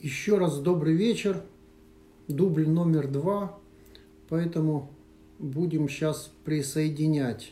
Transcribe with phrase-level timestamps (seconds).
[0.00, 1.42] Еще раз добрый вечер.
[2.28, 3.58] Дубль номер два.
[4.28, 4.92] Поэтому
[5.40, 7.50] будем сейчас присоединять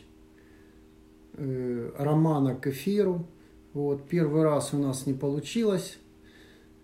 [1.33, 3.25] э, Романа к эфиру.
[3.73, 5.97] Вот, первый раз у нас не получилось.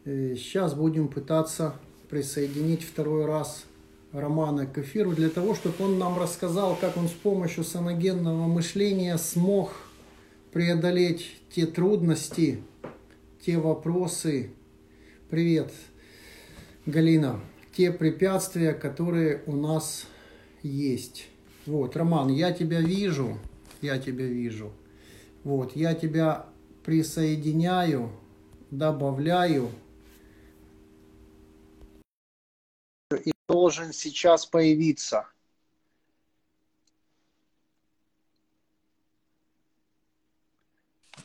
[0.04, 1.76] Э, сейчас будем пытаться
[2.10, 3.64] присоединить второй раз
[4.12, 9.18] Романа к эфиру для того, чтобы он нам рассказал, как он с помощью саногенного мышления
[9.18, 9.72] смог
[10.52, 12.62] преодолеть те трудности,
[13.46, 14.52] те вопросы,
[15.34, 15.74] Привет,
[16.86, 17.40] Галина.
[17.76, 20.06] Те препятствия, которые у нас
[20.62, 21.26] есть.
[21.66, 23.40] Вот, Роман, я тебя вижу,
[23.82, 24.72] я тебя вижу.
[25.44, 26.46] Вот, я тебя
[26.86, 28.12] присоединяю,
[28.70, 29.72] добавляю.
[33.26, 35.28] И должен сейчас появиться.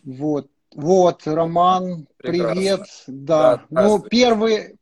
[0.02, 2.54] Вот, вот, Роман, Прекрасно.
[2.54, 2.80] привет.
[3.08, 3.64] Да.
[3.68, 4.76] да ну, первый,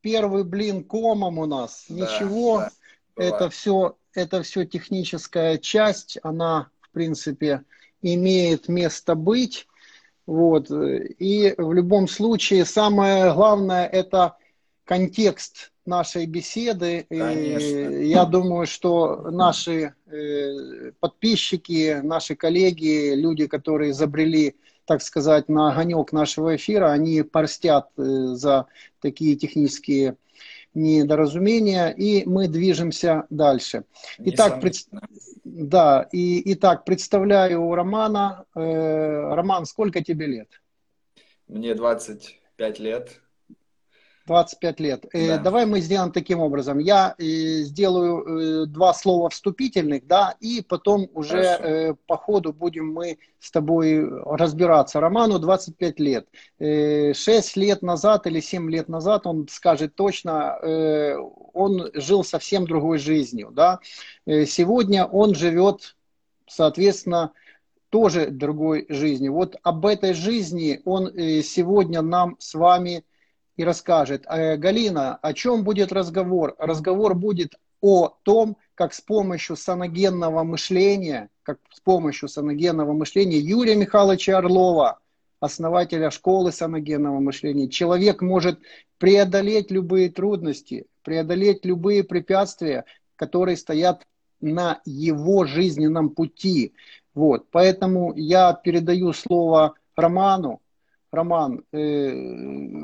[0.00, 1.84] первый блин комом у нас.
[1.90, 2.60] Да, Ничего.
[2.60, 2.70] Да,
[3.16, 6.16] это все, это все техническая часть.
[6.22, 7.64] Она, в принципе,
[8.00, 9.66] имеет место быть.
[10.24, 10.70] Вот.
[10.70, 14.38] И в любом случае самое главное это
[14.84, 17.04] контекст нашей беседы.
[17.10, 17.66] Конечно.
[17.98, 26.12] Я думаю, что наши э, подписчики, наши коллеги, люди, которые изобрели так сказать, на огонек
[26.12, 28.66] нашего эфира, они порстят э, за
[29.00, 30.16] такие технические
[30.74, 33.84] недоразумения, и мы движемся дальше.
[34.18, 34.74] Итак, пред...
[35.44, 38.46] да, и, итак, представляю Романа.
[38.54, 40.48] Э, Роман, сколько тебе лет?
[41.46, 43.20] Мне 25 лет.
[44.32, 45.04] 25 лет.
[45.12, 45.38] Э, да.
[45.38, 46.78] Давай мы сделаем таким образом.
[46.78, 47.24] Я э,
[47.64, 54.08] сделаю э, два слова вступительных, да, и потом уже по ходу будем мы с тобой
[54.24, 55.00] разбираться.
[55.00, 56.28] Роману 25 лет.
[56.58, 60.56] 6 лет назад или 7 лет назад, он скажет точно,
[61.52, 63.80] он жил совсем другой жизнью, да.
[64.26, 65.96] Сегодня он живет,
[66.48, 67.32] соответственно,
[67.90, 69.34] тоже другой жизнью.
[69.34, 71.12] Вот об этой жизни он
[71.42, 73.04] сегодня нам с вами
[73.56, 76.54] и расскажет, «Э, Галина, о чем будет разговор?
[76.58, 83.74] Разговор будет о том, как с помощью саногенного мышления, как с помощью саногенного мышления Юрия
[83.74, 85.00] Михайловича Орлова,
[85.40, 88.60] основателя школы саногенного мышления, человек может
[88.98, 92.84] преодолеть любые трудности, преодолеть любые препятствия,
[93.16, 94.06] которые стоят
[94.40, 96.74] на его жизненном пути.
[97.14, 97.46] Вот.
[97.50, 100.61] Поэтому я передаю слово Роману,
[101.12, 102.10] Роман, э,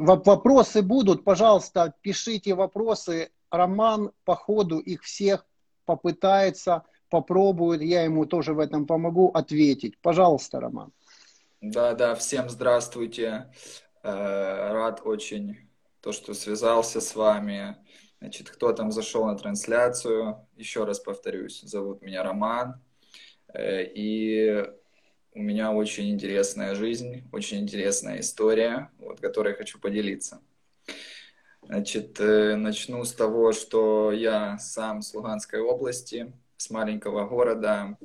[0.04, 3.30] вопросы будут, пожалуйста, пишите вопросы.
[3.50, 5.46] Роман по ходу их всех
[5.86, 9.98] попытается, попробует, я ему тоже в этом помогу ответить.
[10.02, 10.92] Пожалуйста, Роман.
[11.62, 13.50] Да, да, всем здравствуйте.
[14.02, 15.56] Э, рад очень
[16.02, 17.76] то, что связался с вами.
[18.20, 22.78] Значит, кто там зашел на трансляцию, еще раз повторюсь, зовут меня Роман.
[23.54, 24.66] Э, и
[25.38, 30.40] у меня очень интересная жизнь, очень интересная история, вот, которой хочу поделиться.
[31.62, 37.96] Значит, э, начну с того, что я сам с Луганской области, с маленького города,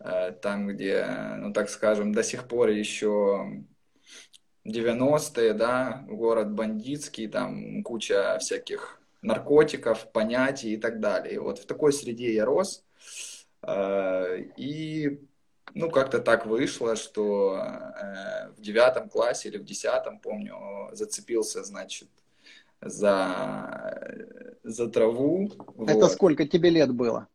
[0.00, 1.06] э, там, где,
[1.38, 3.64] ну так скажем, до сих пор еще
[4.66, 11.40] 90-е, да, город бандитский, там куча всяких наркотиков, понятий и так далее.
[11.40, 12.84] Вот в такой среде я рос.
[13.62, 15.20] Э, и
[15.74, 22.08] ну, как-то так вышло, что э, в девятом классе или в десятом, помню, зацепился, значит,
[22.80, 25.50] за, за траву.
[25.86, 26.12] Это вот.
[26.12, 27.28] сколько тебе лет было?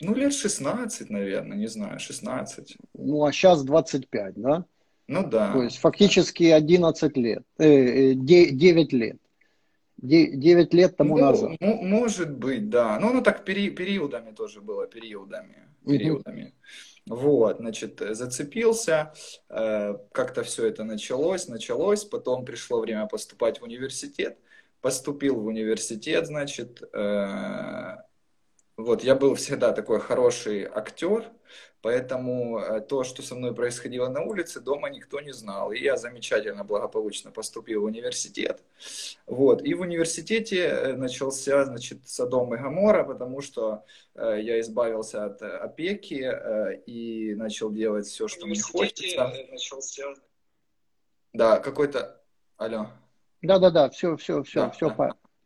[0.00, 2.76] Ну, лет 16, наверное, не знаю, 16.
[2.94, 4.64] Ну, а сейчас 25, да?
[5.06, 5.52] Ну, да.
[5.52, 9.16] То есть, фактически 11 лет, э, 9 э, лет.
[9.96, 11.50] 9 лет тому ну, назад.
[11.60, 12.98] Может быть, да.
[12.98, 15.68] Ну, ну так пери периодами тоже было, периодами.
[15.86, 16.42] периодами.
[16.42, 16.93] Uh-huh.
[17.06, 19.12] Вот, значит, зацепился,
[19.50, 24.38] э, как-то все это началось, началось, потом пришло время поступать в университет,
[24.80, 27.96] поступил в университет, значит, э,
[28.76, 31.30] вот, я был всегда такой хороший актер,
[31.80, 35.70] поэтому э, то, что со мной происходило на улице, дома никто не знал.
[35.70, 38.62] И я замечательно, благополучно поступил в университет.
[39.26, 39.62] Вот.
[39.62, 43.84] И в университете э, начался, значит, Содом и Гамора, потому что
[44.16, 49.32] э, я избавился от опеки э, и начал делать все, что мне хочется.
[49.52, 50.02] Начался...
[51.32, 52.20] Да, какой-то...
[52.56, 52.88] Алло.
[53.40, 54.96] Да-да-да, все, все, все, да, все.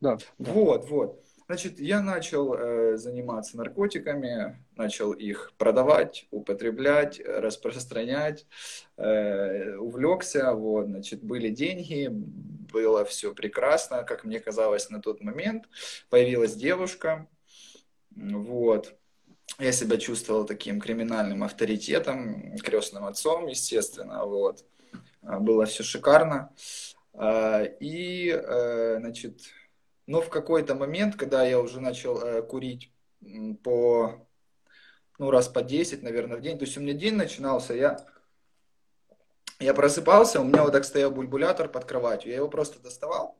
[0.00, 0.16] Да.
[0.38, 1.27] Да, вот, вот.
[1.48, 8.46] Значит, я начал э, заниматься наркотиками, начал их продавать, употреблять, распространять,
[8.98, 15.70] э, увлекся, вот, значит, были деньги, было все прекрасно, как мне казалось на тот момент.
[16.10, 17.26] Появилась девушка,
[18.10, 18.94] вот,
[19.58, 24.66] я себя чувствовал таким криминальным авторитетом, крестным отцом, естественно, вот.
[25.22, 26.54] Было все шикарно.
[27.14, 29.40] А, и, э, значит,
[30.08, 32.90] но в какой-то момент, когда я уже начал э, курить
[33.62, 34.26] по,
[35.18, 38.06] ну, раз по 10, наверное, в день, то есть у меня день начинался, я,
[39.60, 43.38] я просыпался, у меня вот так стоял бульбулятор под кроватью, я его просто доставал,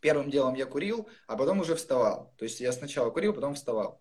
[0.00, 2.32] первым делом я курил, а потом уже вставал.
[2.38, 4.00] То есть я сначала курил, потом вставал.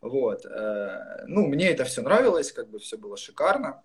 [0.00, 0.46] Вот.
[0.46, 3.82] Э, ну, мне это все нравилось, как бы все было шикарно.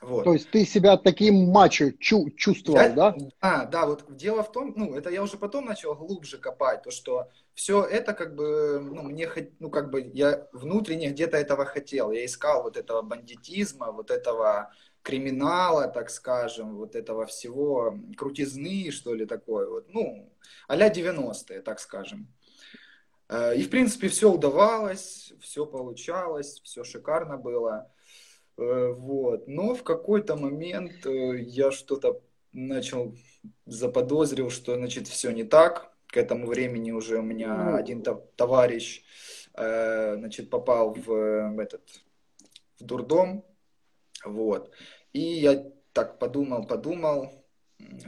[0.00, 0.24] Вот.
[0.24, 3.14] То есть ты себя таким мачо чу чувствовал, я, да?
[3.42, 6.90] Да, да, вот дело в том, ну, это я уже потом начал глубже копать, то,
[6.90, 12.12] что все это как бы, ну, мне, ну, как бы я внутренне где-то этого хотел,
[12.12, 19.14] я искал вот этого бандитизма, вот этого криминала, так скажем, вот этого всего, крутизны, что
[19.14, 20.32] ли, такое вот, ну,
[20.66, 22.26] а-ля 90-е, так скажем.
[23.28, 27.90] Э, и, в принципе, все удавалось, все получалось, все шикарно было.
[28.60, 29.48] Э, вот.
[29.48, 32.20] Но в какой-то момент э, я что-то
[32.52, 33.14] начал,
[33.66, 35.90] заподозрил, что, значит, все не так.
[36.06, 37.76] К этому времени уже у меня ну.
[37.76, 38.02] один
[38.36, 39.02] товарищ,
[39.54, 41.82] э, значит, попал в, этот,
[42.78, 43.44] в дурдом.
[44.24, 44.70] Вот.
[45.12, 47.32] И я так подумал, подумал,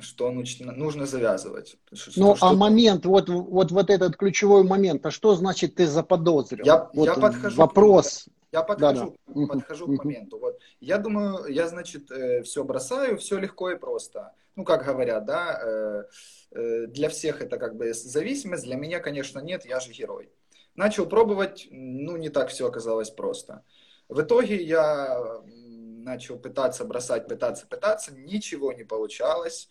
[0.00, 1.76] что нужно завязывать.
[2.16, 6.66] Ну, что, а момент, вот, вот, вот этот ключевой момент, а что значит ты заподозрил?
[6.66, 8.28] Я, вот я подхожу вопрос.
[8.52, 9.46] Я подхожу, да, да.
[9.46, 10.38] подхожу к моменту.
[10.38, 10.58] Вот.
[10.78, 14.34] Я думаю, я, значит, э, все бросаю, все легко и просто.
[14.56, 16.04] Ну, как говорят, да, э,
[16.50, 20.30] э, для всех это как бы зависимость, для меня, конечно, нет, я же герой.
[20.74, 23.64] Начал пробовать, ну, не так все оказалось просто.
[24.10, 29.70] В итоге я начал пытаться бросать, пытаться, пытаться, ничего не получалось.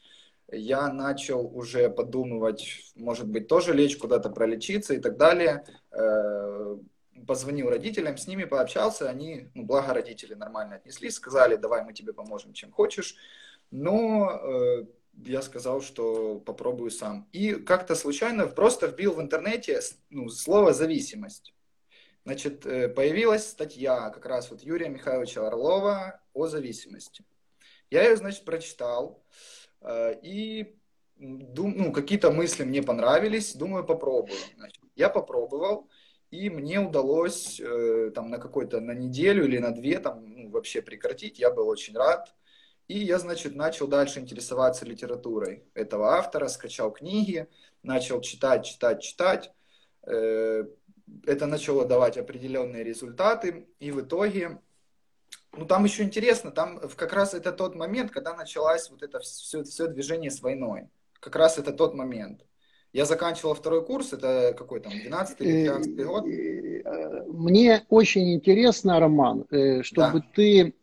[0.51, 5.63] Я начал уже подумывать, может быть, тоже лечь куда-то пролечиться и так далее
[7.27, 12.13] позвонил родителям, с ними пообщался, они, ну, благо родители нормально отнеслись, сказали, давай мы тебе
[12.13, 13.15] поможем, чем хочешь,
[13.69, 14.85] но э,
[15.25, 17.27] я сказал, что попробую сам.
[17.31, 21.53] И как-то случайно просто вбил в интернете ну, слово «зависимость».
[22.23, 27.25] Значит, э, появилась статья как раз вот Юрия Михайловича Орлова о зависимости.
[27.89, 29.23] Я ее, значит, прочитал,
[29.81, 30.75] э, и
[31.17, 34.37] дум, ну, какие-то мысли мне понравились, думаю, попробую.
[34.57, 35.89] Значит, я попробовал,
[36.31, 40.81] и мне удалось э, там на какой-то, на неделю или на две там ну, вообще
[40.81, 42.33] прекратить, я был очень рад.
[42.87, 47.47] И я, значит, начал дальше интересоваться литературой этого автора, скачал книги,
[47.83, 49.53] начал читать, читать, читать.
[50.03, 50.65] Э,
[51.25, 54.61] это начало давать определенные результаты, и в итоге,
[55.51, 59.63] ну там еще интересно, там как раз это тот момент, когда началось вот это все,
[59.63, 60.87] все движение с войной.
[61.19, 62.45] Как раз это тот момент.
[62.93, 66.27] Я заканчивал второй курс, это какой там, 12 или 15 э, год?
[66.27, 70.25] Э, мне очень интересно, Роман, э, чтобы да.
[70.35, 70.73] ты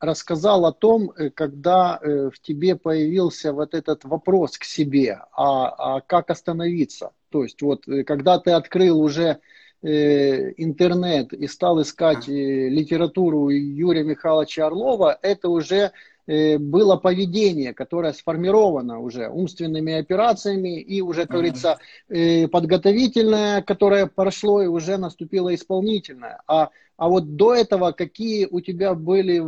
[0.00, 6.30] рассказал о том, когда в тебе появился вот этот вопрос к себе, а, а как
[6.30, 7.12] остановиться.
[7.28, 9.38] То есть вот когда ты открыл уже
[9.80, 15.92] интернет и стал искать литературу Юрия Михайловича Орлова, это уже
[16.26, 21.78] было поведение, которое сформировано уже умственными операциями и уже, как говорится,
[22.08, 26.40] э, подготовительное, которое прошло и уже наступило исполнительное.
[26.46, 29.42] А, а вот до этого какие у тебя были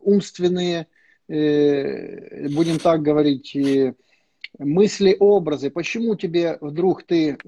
[0.00, 0.86] умственные,
[1.28, 3.56] э, будем так говорить,
[4.58, 5.70] мысли, образы?
[5.70, 7.38] Почему тебе вдруг ты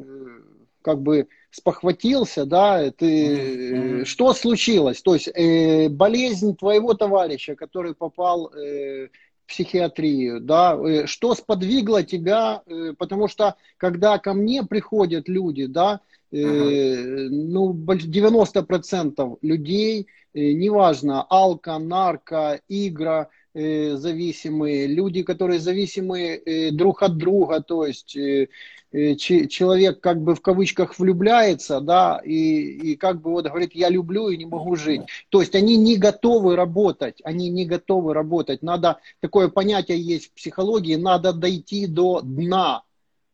[0.82, 4.04] как бы спохватился, да, ты, mm-hmm.
[4.06, 5.02] что случилось?
[5.02, 9.08] То есть э, болезнь твоего товарища, который попал э,
[9.44, 15.66] в психиатрию, да, э, что сподвигло тебя, э, потому что когда ко мне приходят люди,
[15.66, 16.00] да,
[16.32, 17.28] э, uh-huh.
[17.28, 27.02] ну, 90% людей, э, неважно, алко, нарко, игра, э, зависимые, люди, которые зависимы э, друг
[27.02, 28.48] от друга, то есть э,
[28.92, 34.28] человек как бы в кавычках влюбляется, да, и, и как бы вот говорит, я люблю
[34.28, 35.02] и не могу жить.
[35.30, 38.62] То есть они не готовы работать, они не готовы работать.
[38.62, 42.82] Надо, такое понятие есть в психологии, надо дойти до дна,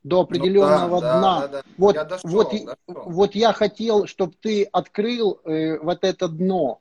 [0.04, 1.40] до определенного ну, да, дна.
[1.40, 1.62] Да, да, да.
[1.76, 2.76] Вот, я дошел, вот, дошел.
[2.86, 6.80] вот я хотел, чтобы ты открыл э, вот это дно.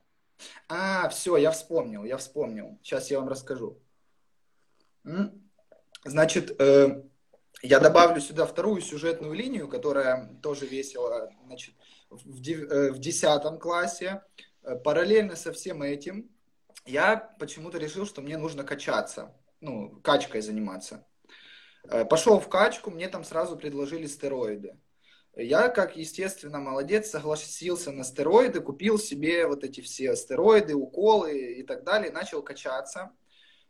[0.69, 2.77] А, все, я вспомнил, я вспомнил.
[2.81, 3.79] Сейчас я вам расскажу.
[6.05, 7.03] Значит, э,
[7.61, 11.75] я добавлю сюда вторую сюжетную линию, которая тоже весела значит,
[12.09, 12.39] в
[12.99, 14.23] 10 э, классе.
[14.63, 16.29] Э, параллельно со всем этим
[16.85, 21.05] я почему-то решил, что мне нужно качаться, ну, качкой заниматься.
[22.09, 24.77] Пошел в качку, мне там сразу предложили стероиды.
[25.39, 31.63] Я, как, естественно, молодец, согласился на стероиды, купил себе вот эти все стероиды, уколы и
[31.63, 33.11] так далее, начал качаться.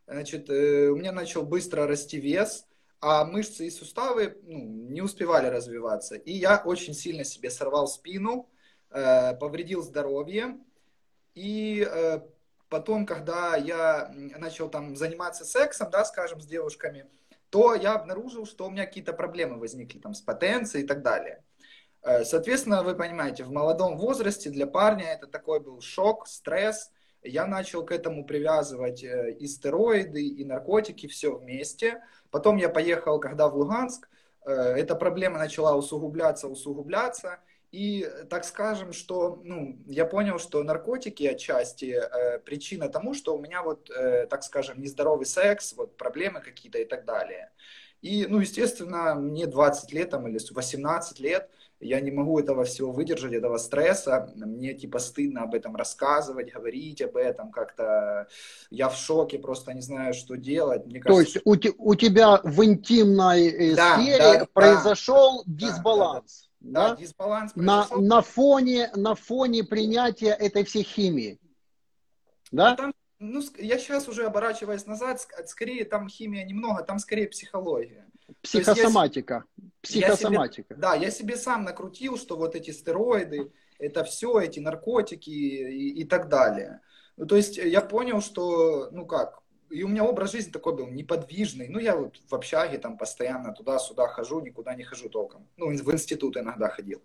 [0.07, 2.65] Значит, у меня начал быстро расти вес,
[3.01, 4.59] а мышцы и суставы ну,
[4.89, 6.15] не успевали развиваться.
[6.15, 8.49] И я очень сильно себе сорвал спину,
[8.89, 10.57] э, повредил здоровье.
[11.35, 12.21] И э,
[12.69, 17.07] потом, когда я начал там заниматься сексом, да, скажем, с девушками,
[17.49, 21.43] то я обнаружил, что у меня какие-то проблемы возникли там с потенцией и так далее.
[22.07, 26.91] Э, соответственно, вы понимаете, в молодом возрасте для парня это такой был шок, стресс.
[27.21, 33.19] Я начал к этому привязывать э, и стероиды, и наркотики, все вместе– Потом я поехал,
[33.19, 34.09] когда в Луганск,
[34.45, 37.39] э, эта проблема начала усугубляться, усугубляться.
[37.71, 43.41] И так скажем, что ну, я понял, что наркотики отчасти э, причина тому, что у
[43.41, 47.51] меня вот, э, так скажем, нездоровый секс, вот проблемы какие-то и так далее.
[48.01, 51.49] И, ну, естественно, мне 20 лет там, или 18 лет,
[51.79, 57.01] я не могу этого всего выдержать, этого стресса, мне типа стыдно об этом рассказывать, говорить
[57.01, 58.27] об этом как-то,
[58.69, 60.85] я в шоке, просто не знаю, что делать.
[60.85, 65.43] Мне кажется, То есть у, те, у тебя в интимной э, да, сфере да, произошел
[65.45, 66.49] да, дисбаланс?
[66.59, 68.01] Да, да, да, дисбаланс произошел.
[68.01, 71.39] На, на, фоне, на фоне принятия этой всей химии?
[72.51, 72.75] Да?
[72.75, 78.07] Там, ну, я сейчас уже оборачиваясь назад, скорее там химия немного, там скорее психология.
[78.41, 79.43] Психосоматика.
[79.57, 80.73] Я, Психосоматика.
[80.73, 85.29] Я себе, да, я себе сам накрутил, что вот эти стероиды, это все, эти наркотики
[85.29, 86.81] и, и так далее.
[87.17, 90.87] Ну, то есть я понял, что, ну как, и у меня образ жизни такой был
[90.87, 91.67] неподвижный.
[91.67, 95.47] Ну, я вот в общаге там постоянно туда-сюда хожу, никуда не хожу толком.
[95.57, 97.01] Ну, в институт иногда ходил.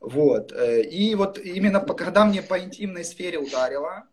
[0.00, 0.52] Вот.
[0.52, 4.04] Э, и вот именно когда мне по интимной сфере ударило,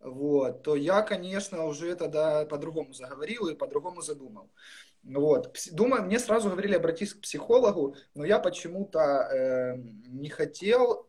[0.00, 4.50] вот, то я, конечно, уже тогда по-другому заговорил и по-другому задумал.
[5.04, 5.54] Вот.
[5.72, 11.06] Думаю, мне сразу говорили, обратись к психологу, но я почему-то э, не хотел,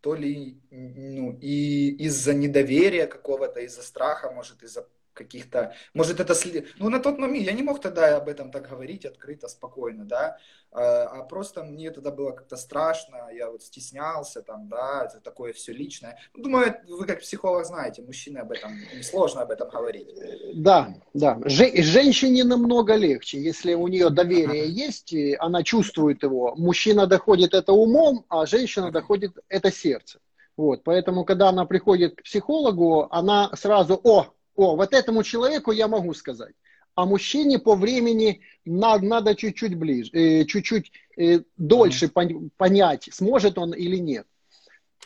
[0.00, 6.34] то ли ну, и из-за недоверия какого-то, из-за страха, может, из-за каких-то, может это,
[6.78, 10.38] ну на тот момент я не мог тогда об этом так говорить открыто, спокойно, да,
[10.70, 15.52] а, а просто мне тогда было как-то страшно, я вот стеснялся там, да, это такое
[15.52, 16.18] все личное.
[16.34, 20.08] Ну, думаю, вы как психолог знаете, мужчины об этом, сложно об этом говорить.
[20.54, 27.06] Да, да, Же- женщине намного легче, если у нее доверие есть, она чувствует его, мужчина
[27.06, 30.20] доходит это умом, а женщина доходит это сердцем.
[30.56, 35.88] Вот, поэтому, когда она приходит к психологу, она сразу, о, о, вот этому человеку я
[35.88, 36.54] могу сказать.
[36.94, 43.56] А мужчине по времени надо, надо чуть-чуть ближе, э, чуть-чуть э, дольше пон, понять, сможет
[43.58, 44.26] он или нет.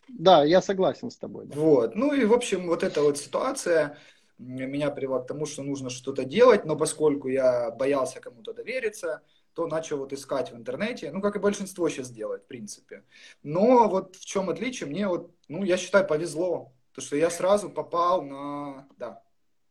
[0.08, 1.46] Да, я согласен с тобой.
[1.46, 1.54] Да.
[1.54, 1.94] Вот.
[1.94, 3.98] Ну и, в общем, вот эта вот ситуация
[4.38, 9.22] меня привела к тому, что нужно что-то делать, но поскольку я боялся кому-то довериться,
[9.54, 13.04] то начал вот искать в интернете, ну, как и большинство сейчас делает, в принципе.
[13.42, 17.70] Но вот в чем отличие, мне вот, ну, я считаю, повезло, то что я сразу
[17.70, 19.22] попал на, да,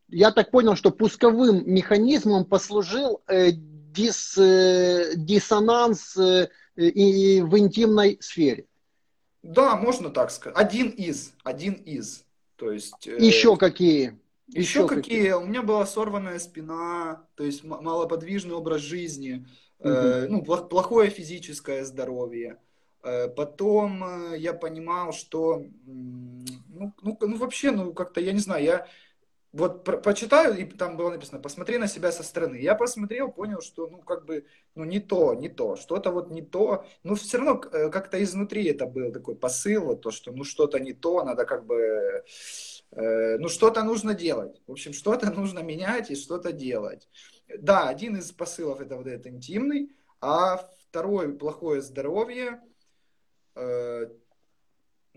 [0.09, 8.17] я так понял, что пусковым механизмом послужил э, дис, э, диссонанс э, и в интимной
[8.21, 8.65] сфере.
[9.41, 10.57] Да, можно так сказать.
[10.57, 12.25] Один из, один из.
[12.55, 13.07] То есть.
[13.07, 14.19] Э, еще какие?
[14.47, 15.01] Еще, еще какие?
[15.01, 15.31] какие?
[15.33, 19.45] У меня была сорванная спина, то есть малоподвижный образ жизни,
[19.79, 19.89] угу.
[19.89, 22.57] э, ну плохое физическое здоровье.
[23.03, 28.63] Э, потом э, я понимал, что ну, ну, ну вообще, ну как-то я не знаю,
[28.63, 28.87] я
[29.55, 32.57] вот про почитаю, и там было написано, посмотри на себя со стороны.
[32.57, 34.45] Я посмотрел, понял, что, ну, как бы,
[34.75, 36.85] ну, не то, не то, что-то вот не то.
[37.03, 40.79] Но все равно э, как-то изнутри это был такой посыл, вот то, что, ну, что-то
[40.79, 42.25] не то, надо как бы,
[42.91, 44.61] э, ну, что-то нужно делать.
[44.67, 47.07] В общем, что-то нужно менять и что-то делать.
[47.47, 52.61] Да, один из посылов это вот этот интимный, а второй плохое здоровье,
[53.55, 54.07] э,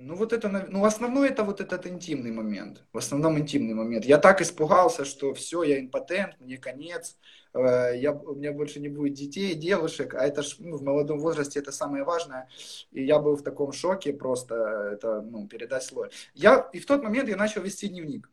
[0.01, 2.85] ну, вот это, ну, основной это вот этот интимный момент.
[2.93, 4.05] В основном интимный момент.
[4.05, 7.19] Я так испугался, что все, я импотент, мне конец,
[7.53, 11.19] э, я, у меня больше не будет детей, девушек, а это ж, ну, в молодом
[11.19, 12.49] возрасте это самое важное.
[12.93, 14.55] И я был в таком шоке просто,
[14.93, 16.11] это, ну, передать слой.
[16.33, 18.31] Я, и в тот момент я начал вести дневник.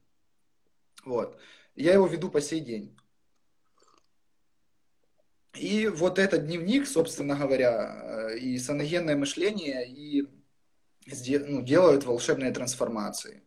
[1.04, 1.36] Вот.
[1.76, 2.96] Я его веду по сей день.
[5.56, 10.28] И вот этот дневник, собственно говоря, э, и саногенное мышление, и
[11.06, 13.44] ну, делают волшебные трансформации.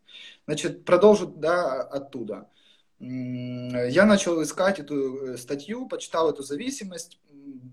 [0.47, 2.49] Значит, продолжу да, оттуда.
[3.01, 7.21] Я начал искать эту э, статью, почитал эту зависимость.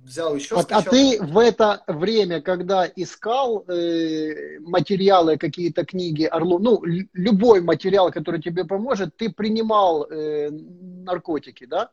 [0.04, 6.62] взял еще а, а ты в это время, когда искал э, материалы, какие-то книги Орлов,
[6.62, 11.90] ну, любой материал, который тебе поможет, ты принимал э, наркотики, да?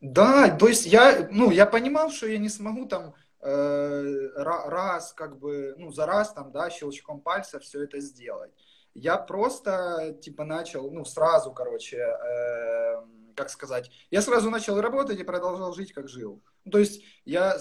[0.00, 5.38] Да, то есть я, ну, я понимал, что я не смогу там э, раз, как
[5.38, 8.52] бы, ну, за раз там, да, щелчком пальца все это сделать.
[8.94, 13.02] Я просто, типа, начал, ну, сразу, короче, э,
[13.36, 16.42] как сказать, я сразу начал работать и продолжал жить, как жил.
[16.70, 17.56] То есть я,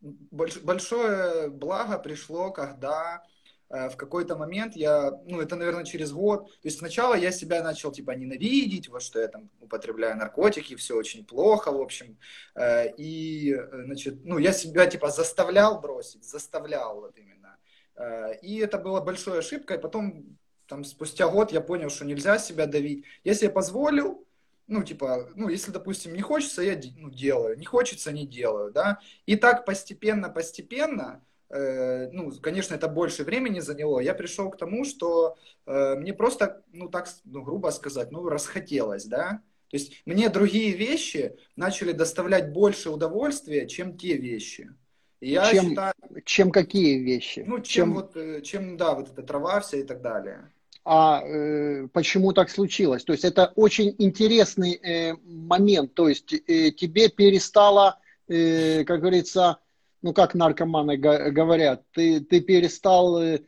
[0.00, 3.22] большое благо пришло, когда
[3.70, 7.92] в какой-то момент я, ну, это, наверное, через год, то есть сначала я себя начал,
[7.92, 12.18] типа, ненавидеть, вот что я там употребляю наркотики, все очень плохо, в общем,
[12.56, 17.56] э, и, значит, ну, я себя, типа, заставлял бросить, заставлял вот именно,
[17.94, 20.36] э, и это была большой ошибкой, потом,
[20.66, 24.26] там, спустя год я понял, что нельзя себя давить, я себе позволил,
[24.66, 28.98] ну, типа, ну, если, допустим, не хочется, я ну, делаю, не хочется, не делаю, да,
[29.26, 34.84] и так постепенно, постепенно, Э, ну, конечно, это больше времени заняло, я пришел к тому,
[34.84, 40.28] что э, мне просто, ну, так, ну, грубо сказать, ну, расхотелось, да, то есть мне
[40.28, 44.74] другие вещи начали доставлять больше удовольствия, чем те вещи.
[45.20, 47.44] И я чем, считаю, чем какие вещи?
[47.46, 50.50] Ну, чем, чем вот, э, чем, да, вот эта трава вся и так далее.
[50.84, 53.04] А э, почему так случилось?
[53.04, 55.94] То есть это очень интересный э, момент.
[55.94, 59.58] То есть э, тебе перестало, э, как говорится,
[60.02, 63.40] ну как наркоманы говорят, ты, ты перестал э,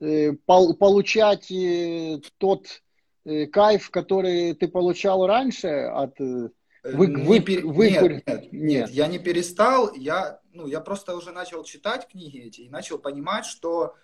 [0.00, 2.66] э получать э, тот
[3.52, 6.18] кайф, который ты получал раньше от
[6.82, 7.66] вы, вы, пер...
[7.66, 7.90] вы...
[7.90, 12.62] Нет, нет, нет, я не перестал, я, ну, я просто уже начал читать книги эти
[12.62, 13.94] и начал понимать, что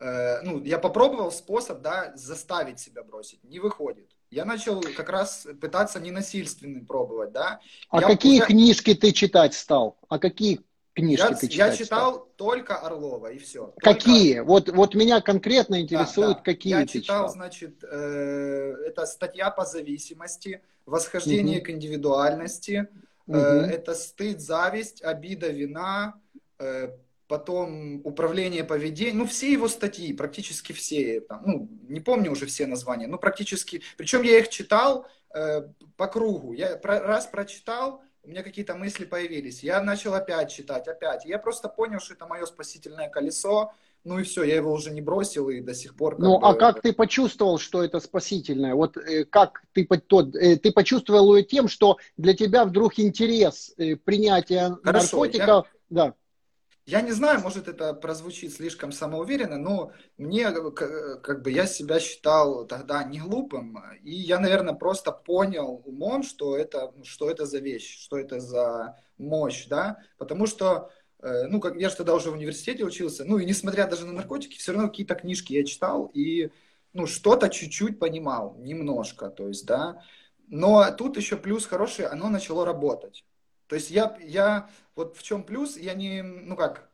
[0.00, 4.10] э, ну, я попробовал способ, да, заставить себя бросить, не выходит.
[4.30, 7.60] Я начал как раз пытаться ненасильственный пробовать, да.
[7.88, 8.48] А я какие уже...
[8.48, 9.96] книжки ты читать стал?
[10.08, 10.60] А какие
[10.94, 13.74] книжки я, ты читать Я читал только Орлова, и все.
[13.78, 14.36] Какие?
[14.36, 14.48] Только...
[14.48, 16.40] Вот, вот меня конкретно интересует, да, да.
[16.40, 17.28] какие я ты читал.
[17.28, 21.66] значит, э, это статья по зависимости, восхождение угу.
[21.66, 22.88] к индивидуальности,
[23.26, 23.36] угу.
[23.36, 26.14] э, это стыд, зависть, обида, вина,
[26.58, 26.90] э,
[27.26, 32.66] потом управление поведением, ну, все его статьи, практически все, там, ну, не помню уже все
[32.66, 35.62] названия, но практически, причем я их читал э,
[35.96, 39.62] по кругу, я про, раз прочитал, у меня какие-то мысли появились.
[39.62, 41.24] Я начал опять читать, опять.
[41.24, 43.72] Я просто понял, что это мое спасительное колесо.
[44.04, 46.18] Ну и все, я его уже не бросил и до сих пор.
[46.18, 46.46] Ну, бы...
[46.46, 48.74] а как ты почувствовал, что это спасительное?
[48.74, 53.96] Вот э, как ты, тот, э, ты почувствовал тем, что для тебя вдруг интерес э,
[53.96, 55.66] принятия Хорошо, наркотиков?
[55.66, 55.72] Я...
[55.90, 56.14] Да.
[56.86, 62.66] Я не знаю, может это прозвучит слишком самоуверенно, но мне как бы я себя считал
[62.66, 68.02] тогда не глупым, и я, наверное, просто понял умом, что это, что это за вещь,
[68.04, 70.90] что это за мощь, да, потому что,
[71.22, 74.12] э, ну, как я же тогда уже в университете учился, ну, и несмотря даже на
[74.12, 76.50] наркотики, все равно какие-то книжки я читал, и,
[76.92, 80.02] ну, что-то чуть-чуть понимал, немножко, то есть, да,
[80.48, 83.24] но тут еще плюс хороший, оно начало работать.
[83.74, 86.88] То есть я, я вот в чем плюс, я не, ну как,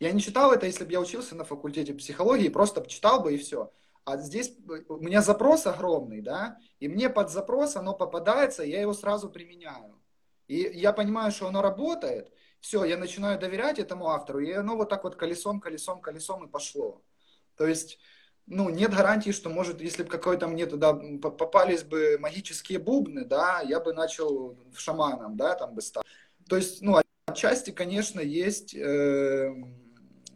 [0.00, 3.38] я не читал это, если бы я учился на факультете психологии, просто читал бы и
[3.38, 3.72] все.
[4.04, 4.52] А здесь
[4.88, 9.96] у меня запрос огромный, да, и мне под запрос оно попадается, я его сразу применяю.
[10.48, 14.88] И я понимаю, что оно работает, все, я начинаю доверять этому автору, и оно вот
[14.88, 17.00] так вот колесом, колесом, колесом и пошло.
[17.54, 18.00] То есть,
[18.50, 23.60] ну, нет гарантии, что, может, если бы какой-то мне туда попались бы магические бубны, да,
[23.60, 26.02] я бы начал шаманом, да, там бы стал.
[26.48, 29.54] То есть, ну, отчасти, конечно, есть э,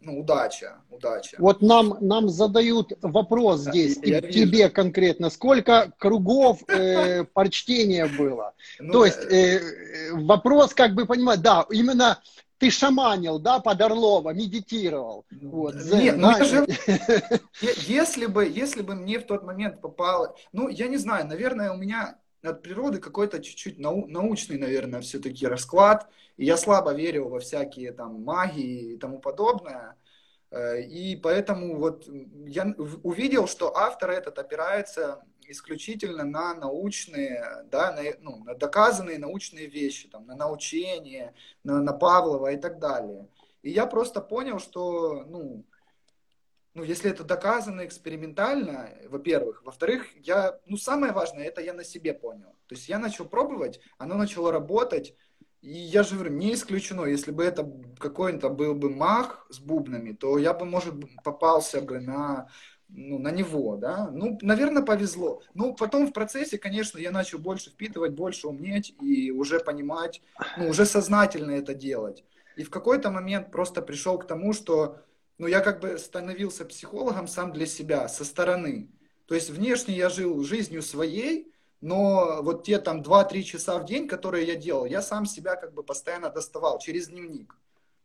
[0.03, 1.37] ну, удача, удача.
[1.39, 4.71] Вот нам, нам задают вопрос здесь, я, я тебе вижу.
[4.71, 8.53] конкретно, сколько кругов э, прочтения было?
[8.79, 12.19] Ну, То есть э, вопрос, как бы понимать, да, именно
[12.63, 15.25] ты шаманил, да, под Орлова, медитировал.
[15.41, 16.65] Вот, Нет, ну, же,
[17.87, 21.77] если бы, если бы мне в тот момент попало, ну, я не знаю, наверное, у
[21.77, 26.09] меня от природы какой-то чуть-чуть нау, научный, наверное, все-таки расклад.
[26.37, 29.97] И я слабо верил во всякие там магии и тому подобное.
[30.49, 32.07] Э, и поэтому вот
[32.47, 32.73] я
[33.03, 35.21] увидел, что автор этот опирается
[35.53, 41.93] исключительно на научные, да, на, ну, на доказанные научные вещи, там, на научение, на, на
[41.93, 43.29] Павлова и так далее.
[43.61, 45.63] И я просто понял, что, ну,
[46.73, 49.63] ну, если это доказано экспериментально, во-первых.
[49.63, 52.55] Во-вторых, я, ну, самое важное, это я на себе понял.
[52.67, 55.15] То есть я начал пробовать, оно начало работать,
[55.61, 60.11] и я же говорю, не исключено, если бы это какой-то был бы мах с бубнами,
[60.11, 62.49] то я бы, может, попался бы на,
[62.95, 64.09] ну, на него, да.
[64.11, 65.41] Ну, наверное, повезло.
[65.53, 70.21] Ну, потом в процессе, конечно, я начал больше впитывать, больше умнеть и уже понимать,
[70.57, 72.23] ну, уже сознательно это делать.
[72.55, 74.99] И в какой-то момент просто пришел к тому, что
[75.39, 78.89] ну, я как бы становился психологом сам для себя, со стороны.
[79.25, 81.51] То есть внешне я жил жизнью своей,
[81.81, 85.73] но вот те там 2-3 часа в день, которые я делал, я сам себя как
[85.73, 87.55] бы постоянно доставал через дневник.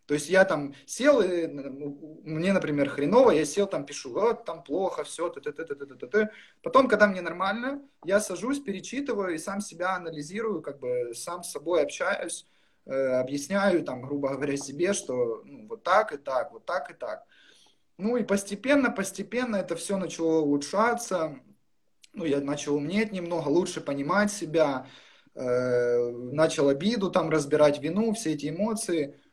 [0.09, 4.47] То есть я там сел, и, ну, мне, например, хреново, я сел там, пишу, вот
[4.47, 6.29] там плохо, все, т -т -т -т -т -т -т.
[6.63, 11.51] Потом, когда мне нормально, я сажусь, перечитываю и сам себя анализирую, как бы сам с
[11.51, 12.47] собой общаюсь,
[12.87, 16.95] э, объясняю, там, грубо говоря, себе, что ну, вот так и так, вот так и
[16.95, 17.25] так.
[17.99, 21.37] Ну и постепенно, постепенно это все начало улучшаться.
[22.15, 24.87] Ну, я начал умнеть немного, лучше понимать себя,
[25.35, 29.15] э, начал обиду там разбирать, вину, все эти эмоции–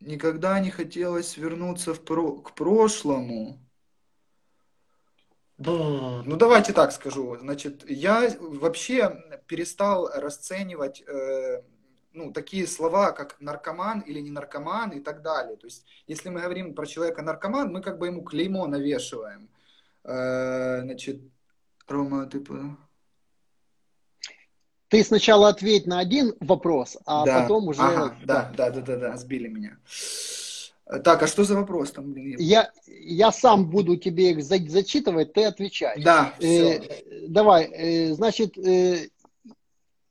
[0.00, 3.58] никогда не хотелось вернуться в про к прошлому.
[5.58, 7.36] Ну, давайте так скажу.
[7.38, 11.62] Значит, я вообще перестал расценивать э,
[12.12, 15.56] ну, такие слова, как наркоман или не наркоман и так далее.
[15.56, 19.48] То есть, если мы говорим про человека наркоман, мы как бы ему клеймо навешиваем.
[20.04, 21.22] Э, значит,
[21.88, 22.44] Рома, ты...
[24.88, 27.42] Ты сначала ответь на один вопрос, а да.
[27.42, 27.82] потом уже...
[27.82, 29.78] Ага, да, да, да, да, да, сбили меня.
[31.02, 32.14] Так, а что за вопрос там?
[32.14, 36.00] Я, я сам буду тебе их зачитывать, ты отвечай.
[36.00, 36.76] Да, все.
[36.76, 39.08] Э, давай, э, значит, э,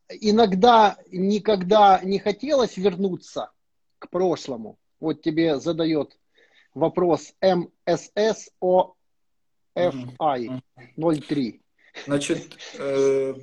[0.09, 3.51] иногда никогда не хотелось вернуться
[3.99, 4.77] к прошлому.
[4.99, 6.17] Вот тебе задает
[6.73, 8.91] вопрос МССОФI
[10.97, 11.61] 03.
[12.05, 13.33] Значит, э,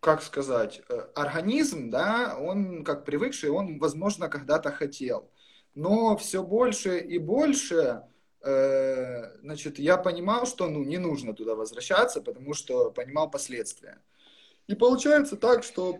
[0.00, 5.30] как сказать, э, организм, да, он как привыкший, он, возможно, когда-то хотел.
[5.74, 8.02] Но все больше и больше,
[8.42, 14.02] э, значит, я понимал, что, ну, не нужно туда возвращаться, потому что понимал последствия.
[14.66, 15.98] И получается так, что,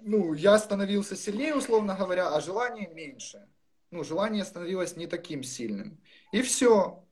[0.00, 3.48] ну, я становился сильнее, условно говоря, а желание меньше.
[3.90, 6.00] Ну, желание становилось не таким сильным.
[6.32, 7.05] И все.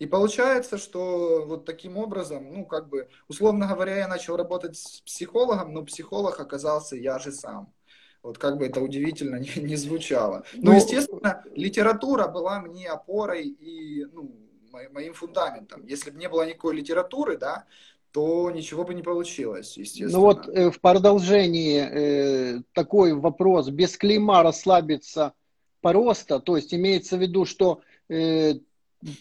[0.00, 5.02] И получается, что вот таким образом, ну, как бы, условно говоря, я начал работать с
[5.02, 7.70] психологом, но психолог оказался я же сам.
[8.22, 10.42] Вот как бы это удивительно не, не звучало.
[10.54, 14.34] Но, ну, естественно, литература была мне опорой и ну,
[14.90, 15.84] моим фундаментом.
[15.84, 17.66] Если бы не было никакой литературы, да,
[18.10, 20.12] то ничего бы не получилось, естественно.
[20.12, 23.68] Ну вот э, в продолжении э, такой вопрос.
[23.68, 25.34] Без клейма расслабиться
[25.82, 28.54] просто, то есть имеется в виду, что э,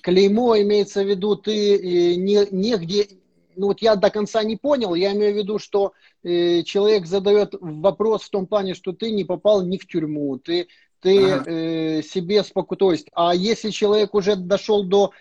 [0.01, 3.07] клеймо имеется в виду, ты э, не, негде,
[3.55, 7.53] ну вот я до конца не понял, я имею в виду, что э, человек задает
[7.59, 10.67] вопрос в том плане, что ты не попал ни в тюрьму, ты,
[11.01, 11.49] ты ага.
[11.49, 15.11] э, себе спокойно, то есть, а если человек уже дошел до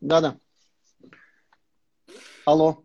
[0.00, 0.38] Да-да.
[2.46, 2.84] Алло.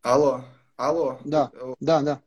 [0.00, 0.44] Алло.
[0.76, 1.18] Алло.
[1.24, 2.20] Да, да, да.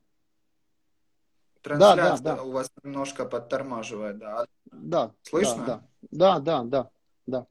[1.62, 2.44] Трансляция да, да, да.
[2.44, 4.46] у вас немножко подтормаживает, да?
[4.66, 5.14] Да.
[5.22, 5.66] Слышно?
[5.66, 6.90] Да, да, да, да,
[7.28, 7.48] да.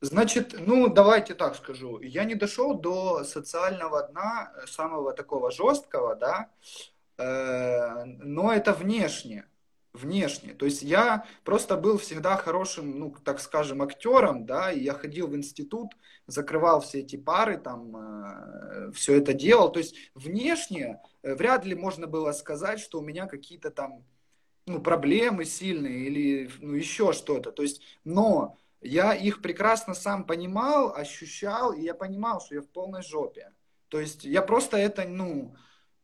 [0.00, 2.00] Значит, ну давайте так скажу.
[2.00, 6.50] Я не дошел до социального дна, самого такого жесткого, да,
[7.18, 9.46] э, но это внешне
[9.96, 10.54] внешне.
[10.54, 15.26] То есть я просто был всегда хорошим, ну, так скажем, актером, да, и я ходил
[15.26, 15.92] в институт,
[16.26, 19.70] закрывал все эти пары, там, э, все это делал.
[19.72, 24.04] То есть внешне э, вряд ли можно было сказать, что у меня какие-то там,
[24.66, 27.52] ну, проблемы сильные или, ну, еще что-то.
[27.52, 32.68] То есть, но я их прекрасно сам понимал, ощущал, и я понимал, что я в
[32.68, 33.52] полной жопе.
[33.88, 35.54] То есть я просто это, ну,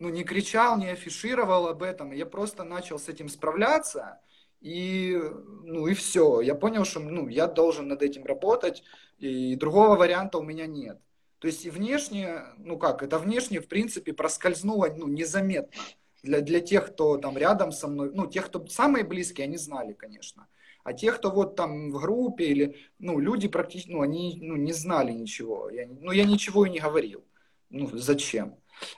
[0.02, 2.10] ну, не кричал, не афишировал об этом.
[2.10, 4.18] Я просто начал с этим справляться.
[4.60, 5.16] И,
[5.62, 6.40] ну, и все.
[6.40, 8.82] Я понял, что ну, я должен над этим работать,
[9.18, 11.00] и другого варианта у меня нет.
[11.38, 15.80] То есть и внешне, ну как, это внешне, в принципе, проскользнуло ну, незаметно.
[16.24, 19.92] Для, для тех, кто там рядом со мной, ну, тех, кто самые близкие, они знали,
[19.92, 20.48] конечно.
[20.82, 24.72] А те, кто вот там в группе или, ну, люди практически, ну, они ну, не
[24.72, 25.70] знали ничего.
[25.70, 27.24] Я, ну, я ничего и не говорил.
[27.70, 28.56] Ну, зачем?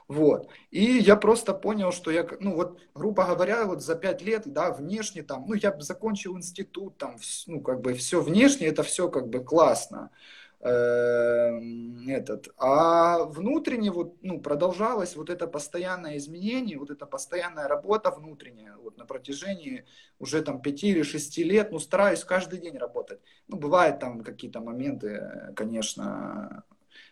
[0.09, 0.49] Вот.
[0.71, 4.73] И я просто понял, что я, ну вот, грубо говоря, вот за пять лет, да,
[4.73, 7.17] внешне там, ну, я закончил институт, там,
[7.47, 10.11] ну, как бы все внешне, это все как бы классно.
[10.65, 12.49] Эм, этот.
[12.57, 18.97] А внутренне вот, ну, продолжалось вот это постоянное изменение, вот эта постоянная работа внутренняя, вот
[18.97, 19.85] на протяжении
[20.19, 23.21] уже там пяти или шести лет, ну, стараюсь каждый день работать.
[23.47, 26.65] Ну, бывают там какие-то моменты, конечно,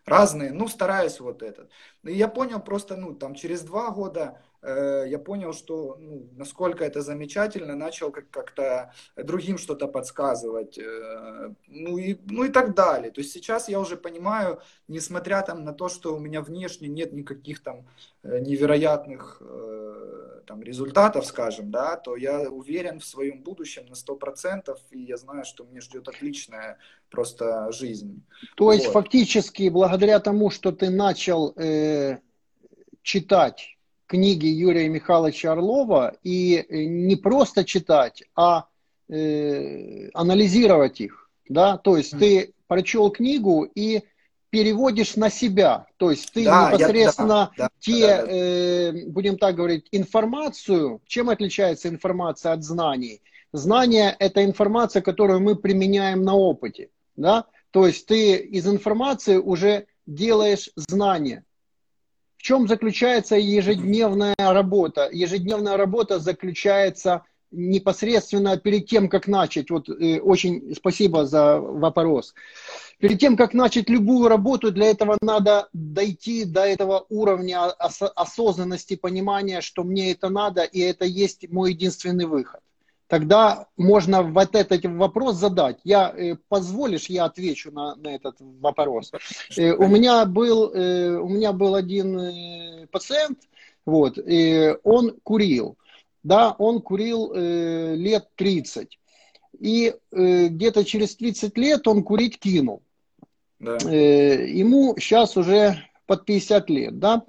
[0.05, 1.71] разные, ну, стараюсь вот этот.
[2.05, 6.85] И я понял просто, ну, там, через два года э, я понял, что ну, насколько
[6.85, 13.11] это замечательно, начал как- как-то другим что-то подсказывать, э, ну, и, ну и так далее.
[13.11, 17.13] То есть сейчас я уже понимаю, несмотря там на то, что у меня внешне нет
[17.13, 17.87] никаких там
[18.23, 24.77] э, невероятных э, там, результатов, скажем, да, то я уверен в своем будущем на 100%,
[24.91, 26.79] и я знаю, что мне ждет отличная
[27.11, 28.23] просто жизнь.
[28.57, 28.93] То есть вот.
[28.93, 32.19] фактически благодаря тому, что ты начал э,
[33.03, 33.77] читать
[34.13, 38.67] книги Юрия Михайловича Орлова и э, не просто читать, а
[39.09, 44.03] э, анализировать их, да, то есть ты прочел книгу и
[44.51, 48.33] переводишь на себя, то есть ты да, непосредственно я, да, те, да, да.
[48.33, 53.23] Э, будем так говорить, информацию, чем отличается информация от знаний?
[53.55, 59.87] Знание– это информация, которую мы применяем на опыте, да, то есть ты из информации уже
[60.05, 61.45] делаешь знание.
[62.43, 65.09] В чем заключается ежедневная работа?
[65.13, 69.71] Ежедневная работа заключается непосредственно перед тем, как начать.
[69.71, 72.35] Вот э, очень спасибо за вопрос.
[72.99, 78.97] Перед тем, как начать любую работу, для этого надо дойти до этого уровня ос- осознанности,
[78.97, 82.61] понимания, что мне это надо, и это есть мой единственный выход
[83.13, 85.77] тогда можно вот этот вопрос задать.
[85.85, 89.13] Я, э, позволишь, я отвечу на, на этот вопрос.
[89.55, 93.39] Э, у, меня был, э, у меня был один пациент,
[93.85, 95.77] вот, и он курил.
[96.23, 98.99] Да, он курил лет 30.
[99.61, 102.83] И где-то через 30 лет он курить кинул.
[103.59, 103.77] Да.
[103.91, 107.25] Ему сейчас уже под 50 лет, да.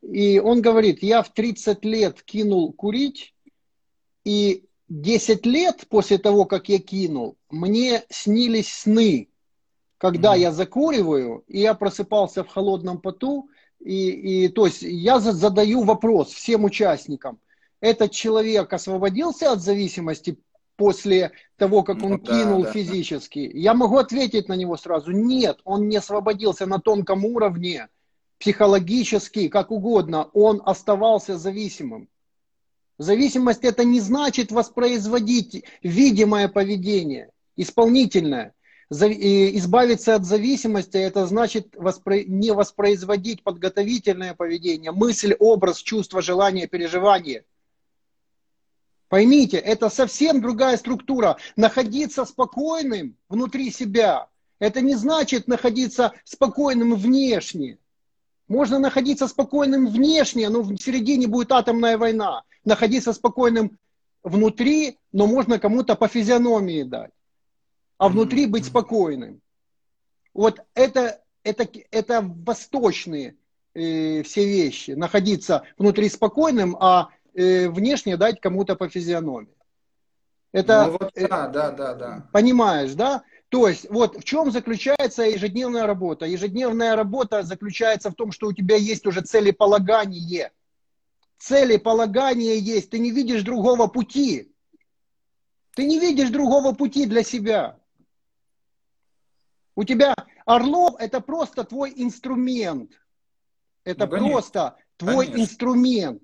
[0.00, 3.34] И он говорит, я в 30 лет кинул курить,
[4.24, 9.28] и 10 лет после того, как я кинул, мне снились сны,
[9.98, 10.40] когда mm-hmm.
[10.40, 16.28] я закуриваю, и я просыпался в холодном поту, и, и то есть я задаю вопрос
[16.32, 17.40] всем участникам,
[17.80, 20.38] этот человек освободился от зависимости
[20.76, 23.48] после того, как он ну, кинул да, физически?
[23.48, 23.58] Да.
[23.58, 27.88] Я могу ответить на него сразу, нет, он не освободился на тонком уровне,
[28.38, 32.08] психологически, как угодно, он оставался зависимым.
[32.98, 38.54] Зависимость это не значит воспроизводить видимое поведение, исполнительное.
[38.90, 42.22] Избавиться от зависимости это значит воспро...
[42.22, 47.44] не воспроизводить подготовительное поведение, мысль, образ, чувство, желание, переживание.
[49.08, 51.36] Поймите, это совсем другая структура.
[51.56, 54.28] Находиться спокойным внутри себя,
[54.60, 57.78] это не значит находиться спокойным внешне.
[58.48, 63.78] Можно находиться спокойным внешне, но в середине будет атомная война находиться спокойным
[64.22, 67.10] внутри, но можно кому-то по физиономии дать.
[67.98, 69.40] А внутри быть спокойным.
[70.34, 73.36] Вот это, это, это восточные
[73.74, 74.92] э, все вещи.
[74.92, 79.54] Находиться внутри спокойным, а э, внешне дать кому-то по физиономии.
[80.52, 82.28] Это, ну, вот, э, да, да, да, да.
[82.32, 83.22] Понимаешь, да?
[83.48, 86.26] То есть, вот в чем заключается ежедневная работа?
[86.26, 90.52] Ежедневная работа заключается в том, что у тебя есть уже целеполагание–
[91.44, 94.50] целеполагание есть, ты не видишь другого пути.
[95.74, 97.78] Ты не видишь другого пути для себя.
[99.76, 100.14] У тебя
[100.46, 102.92] Орлов это просто твой инструмент.
[103.82, 105.42] Это ну, просто твой конечно.
[105.42, 106.22] инструмент.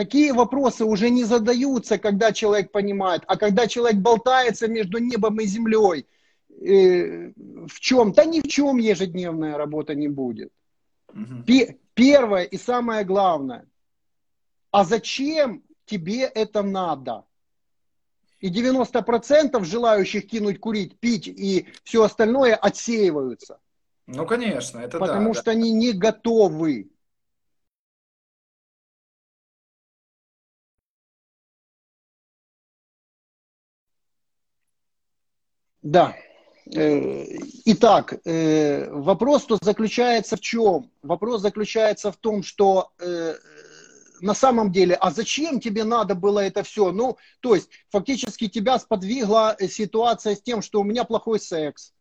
[0.00, 3.22] Такие вопросы уже не задаются, когда человек понимает.
[3.26, 6.06] А когда человек болтается между небом и землей,
[6.48, 7.32] э,
[7.66, 8.12] в чем?
[8.12, 10.52] Да ни в чем ежедневная работа не будет.
[11.12, 11.44] Угу.
[11.92, 13.66] Первое и самое главное.
[14.70, 17.26] А зачем тебе это надо?
[18.40, 23.58] И 90% желающих кинуть курить, пить и все остальное отсеиваются.
[24.06, 25.50] Ну, конечно, это Потому да, что да.
[25.50, 26.88] они не готовы.
[35.82, 36.14] Да.
[36.74, 37.24] Э,
[37.64, 40.90] итак, э, вопрос то заключается в чем?
[41.02, 43.34] Вопрос заключается в том, что э,
[44.20, 46.92] на самом деле, а зачем тебе надо было это все?
[46.92, 51.92] Ну, то есть, фактически тебя сподвигла ситуация с тем, что у меня плохой секс.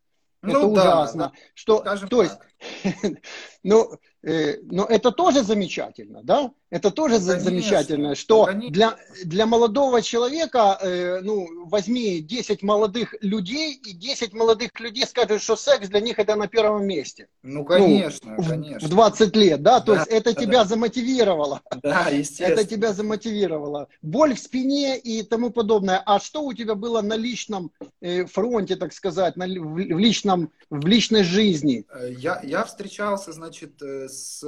[0.42, 1.20] Ну, это да, ужасно.
[1.20, 2.38] Да, что, то есть,
[3.64, 6.52] ну, Э, но это тоже замечательно, да?
[6.70, 7.40] Это тоже Конечно.
[7.40, 8.72] замечательно, что Конечно.
[8.72, 15.42] для, для молодого человека, э, ну, возьми 10 молодых людей, и 10 молодых людей скажут,
[15.42, 17.28] что секс для них это на первом месте.
[17.42, 18.88] Ну, конечно, ну, конечно.
[18.88, 19.80] В 20 лет, да?
[19.80, 20.66] То да, есть это да, тебя да.
[20.66, 21.62] замотивировало.
[21.82, 22.60] Да, естественно.
[22.60, 23.88] Это тебя замотивировало.
[24.02, 26.04] Боль в спине и тому подобное.
[26.06, 30.52] А что у тебя было на личном э, фронте, так сказать, на, в, в, личном,
[30.70, 31.86] в личной жизни?
[32.10, 34.44] Я, я встречался, значит, с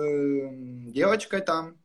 [0.94, 1.78] девочкой там,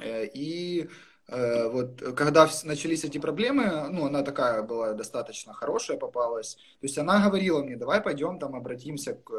[0.00, 0.88] И
[1.28, 7.24] вот когда начались эти проблемы, ну, она такая была достаточно хорошая попалась, то есть она
[7.24, 9.32] говорила мне, давай пойдем там обратимся к,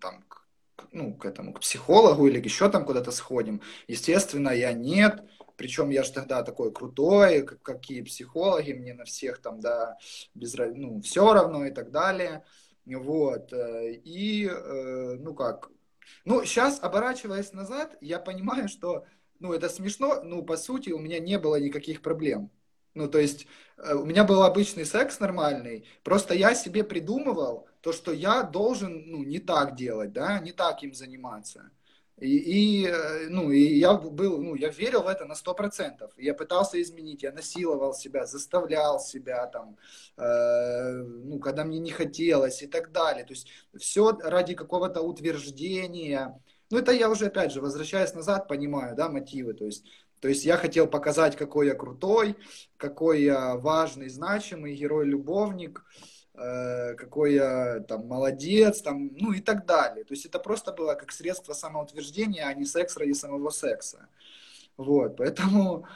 [0.00, 0.46] там, к,
[0.92, 3.60] ну, к этому, к психологу или еще там куда-то сходим.
[3.88, 5.22] Естественно, я нет,
[5.56, 9.98] причем я же тогда такой крутой, какие психологи, мне на всех там, да,
[10.34, 12.44] без, ну, все равно и так далее.
[12.96, 13.52] Вот.
[13.52, 15.70] Э, и, э, ну как,
[16.24, 19.04] ну, сейчас, оборачиваясь назад, я понимаю, что,
[19.40, 22.50] ну, это смешно, ну, по сути, у меня не было никаких проблем.
[22.94, 23.46] Ну, то есть,
[23.76, 29.10] э, у меня был обычный секс нормальный, просто я себе придумывал то, что я должен,
[29.10, 31.70] ну, не так делать, да, не так им заниматься.
[32.20, 36.12] И, и, э, ну, и я был, ну, я верил в это на сто процентов.
[36.16, 39.76] Я пытался изменить, я насиловал себя, заставлял себя там,
[40.16, 43.24] э, ну, когда мне не хотелось и так далее.
[43.24, 46.40] То есть все ради какого-то утверждения.
[46.70, 49.54] Ну, это я уже, опять же, возвращаясь назад, понимаю, да, мотивы.
[49.54, 49.84] То есть,
[50.20, 52.36] то есть я хотел показать, какой я крутой,
[52.76, 55.84] какой я важный, значимый герой-любовник.
[55.86, 56.17] Э,
[56.96, 60.04] какой я там молодец, там, ну и так далее.
[60.04, 64.08] То есть это просто было как средство самоутверждения, а не секс ради самого секса.
[64.76, 65.86] Вот, поэтому,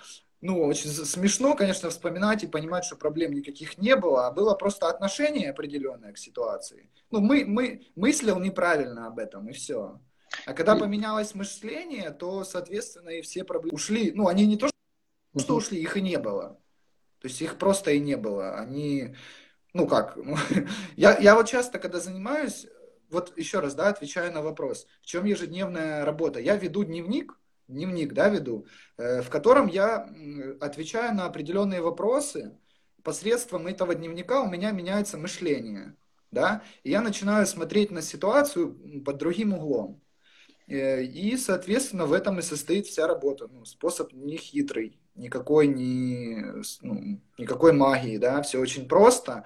[0.40, 4.88] ну, очень смешно, конечно, вспоминать и понимать, что проблем никаких не было, а было просто
[4.88, 6.90] отношение определенное к ситуации.
[7.12, 10.00] Ну, мы, мы мыслил неправильно об этом, и все.
[10.46, 14.12] А когда поменялось мышление, то, соответственно, и все проблемы ушли.
[14.12, 14.70] Ну, они не то,
[15.36, 16.58] что ушли, их и не было.
[17.20, 18.56] То есть их просто и не было.
[18.56, 19.14] Они
[19.72, 20.36] ну как, ну,
[20.96, 22.66] я, я вот часто, когда занимаюсь,
[23.10, 26.40] вот еще раз, да, отвечаю на вопрос, в чем ежедневная работа.
[26.40, 30.08] Я веду дневник, дневник, да, веду, э, в котором я
[30.60, 32.58] отвечаю на определенные вопросы.
[33.02, 35.96] Посредством этого дневника у меня меняется мышление,
[36.30, 40.00] да, и я начинаю смотреть на ситуацию под другим углом.
[40.68, 43.48] Э, и, соответственно, в этом и состоит вся работа.
[43.48, 46.44] Ну, способ не хитрый, никакой, не,
[46.80, 49.44] ну, никакой магии, да, все очень просто,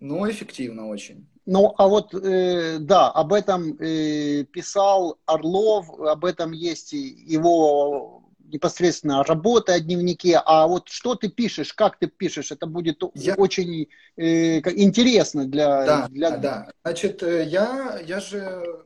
[0.00, 1.26] но эффективно очень.
[1.46, 9.24] Ну, а вот, э, да, об этом э, писал Орлов, об этом есть его непосредственно
[9.24, 13.34] работа о дневнике, а вот что ты пишешь, как ты пишешь, это будет я...
[13.34, 15.84] очень э, интересно для...
[15.84, 16.30] Да, для...
[16.36, 18.84] да, значит, э, я, я же,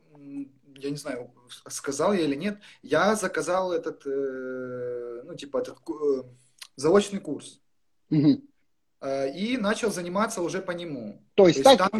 [0.79, 1.31] я не знаю,
[1.69, 6.23] сказал я или нет, я заказал этот, э, ну, типа, этот э,
[6.77, 7.61] заочный курс.
[8.11, 8.43] Угу.
[9.37, 11.23] И начал заниматься уже по нему.
[11.35, 11.91] То есть, То есть там...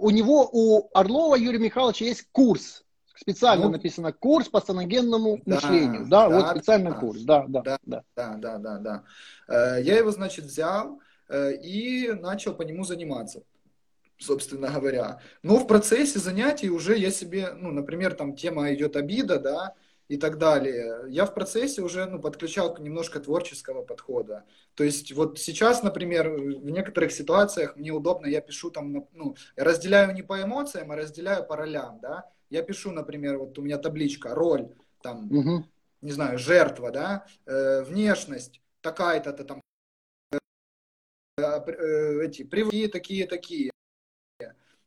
[0.00, 2.84] у него, у Орлова Юрия Михайловича есть курс.
[3.14, 6.06] Специально ну, написано курс по саногенному да, мышлению.
[6.08, 7.20] Да, да вот специальный да, курс.
[7.22, 8.04] Да, да, да, да.
[8.16, 9.04] Да, да, да,
[9.48, 9.78] да.
[9.78, 11.00] Я его, значит, взял
[11.32, 13.42] и начал по нему заниматься
[14.18, 15.20] собственно говоря.
[15.42, 19.74] Но в процессе занятий уже я себе, ну, например, там тема идет обида, да,
[20.08, 21.04] и так далее.
[21.08, 24.44] Я в процессе уже ну, подключал немножко творческого подхода.
[24.74, 30.14] То есть вот сейчас, например, в некоторых ситуациях мне удобно, я пишу там, ну, разделяю
[30.14, 32.24] не по эмоциям, а разделяю по ролям, да.
[32.48, 34.68] Я пишу, например, вот у меня табличка, роль,
[35.02, 35.66] там, угу.
[36.00, 39.60] не знаю, жертва, да, э, внешность, такая-то там,
[40.32, 40.38] э,
[41.36, 43.70] э, эти, привычки такие-такие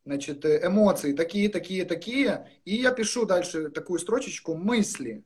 [0.05, 5.23] значит, э, эмоции такие, такие, такие, и я пишу дальше такую строчечку мысли.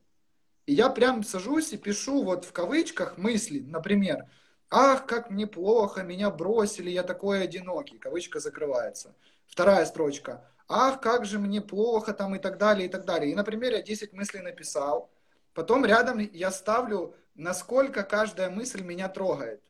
[0.66, 4.26] И я прям сажусь и пишу вот в кавычках мысли, например,
[4.70, 9.16] ах, как мне плохо, меня бросили, я такой одинокий, кавычка закрывается.
[9.48, 13.32] Вторая строчка, ах, как же мне плохо там и так далее, и так далее.
[13.32, 15.12] И, например, я 10 мыслей написал,
[15.54, 19.62] потом рядом я ставлю, насколько каждая мысль меня трогает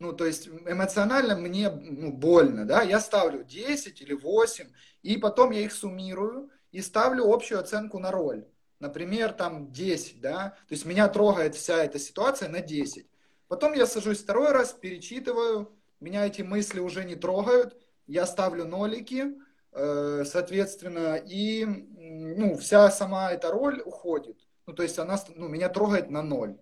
[0.00, 4.66] ну, то есть эмоционально мне ну, больно, да, я ставлю 10 или 8,
[5.02, 8.46] и потом я их суммирую и ставлю общую оценку на роль.
[8.78, 13.06] Например, там 10, да, то есть меня трогает вся эта ситуация на 10.
[13.46, 19.34] Потом я сажусь второй раз, перечитываю, меня эти мысли уже не трогают, я ставлю нолики,
[19.72, 24.38] э, соответственно, и ну, вся сама эта роль уходит.
[24.64, 26.56] Ну, то есть она ну, меня трогает на ноль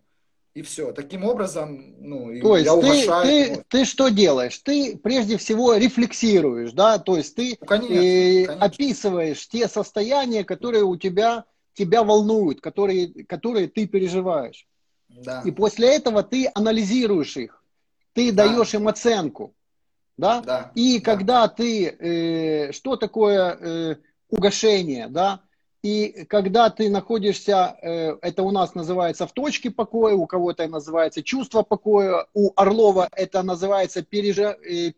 [0.55, 0.93] и все.
[0.93, 3.27] Таким образом, ну, то есть я ты, уважаю.
[3.27, 4.59] Ты, ты что делаешь?
[4.59, 8.65] Ты прежде всего рефлексируешь, да, то есть ты ну, конечно, э, конечно.
[8.65, 11.45] описываешь те состояния, которые у тебя
[11.79, 14.67] тебя волнуют, которые, которые ты переживаешь.
[15.09, 15.43] Да.
[15.45, 17.63] И после этого ты анализируешь их,
[18.13, 18.49] ты да.
[18.49, 19.55] даешь им оценку,
[20.17, 20.41] да.
[20.41, 20.73] да.
[20.75, 21.05] И да.
[21.05, 23.97] когда ты э, что такое э,
[24.29, 25.41] угошение, да?
[25.89, 31.23] И когда ты находишься, э, это у нас называется в точке покоя, у кого-то называется
[31.23, 34.93] чувство покоя, у Орлова это называется пережи, э,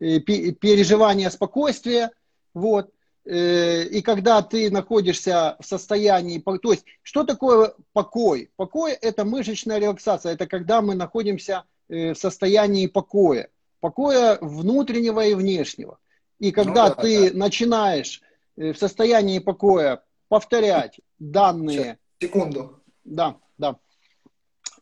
[0.00, 0.20] э,
[0.64, 2.10] переживание спокойствия.
[2.54, 2.90] Вот.
[3.24, 8.50] и когда ты находишься в состоянии, то есть что такое покой?
[8.56, 13.48] Покой это мышечная релаксация, это когда мы находимся в состоянии покоя,
[13.80, 15.98] покоя внутреннего и внешнего.
[16.38, 17.38] И когда ну, да, ты да.
[17.38, 18.22] начинаешь
[18.56, 21.98] в состоянии покоя повторять данные.
[22.20, 22.82] Секунду.
[23.04, 23.76] Да, да.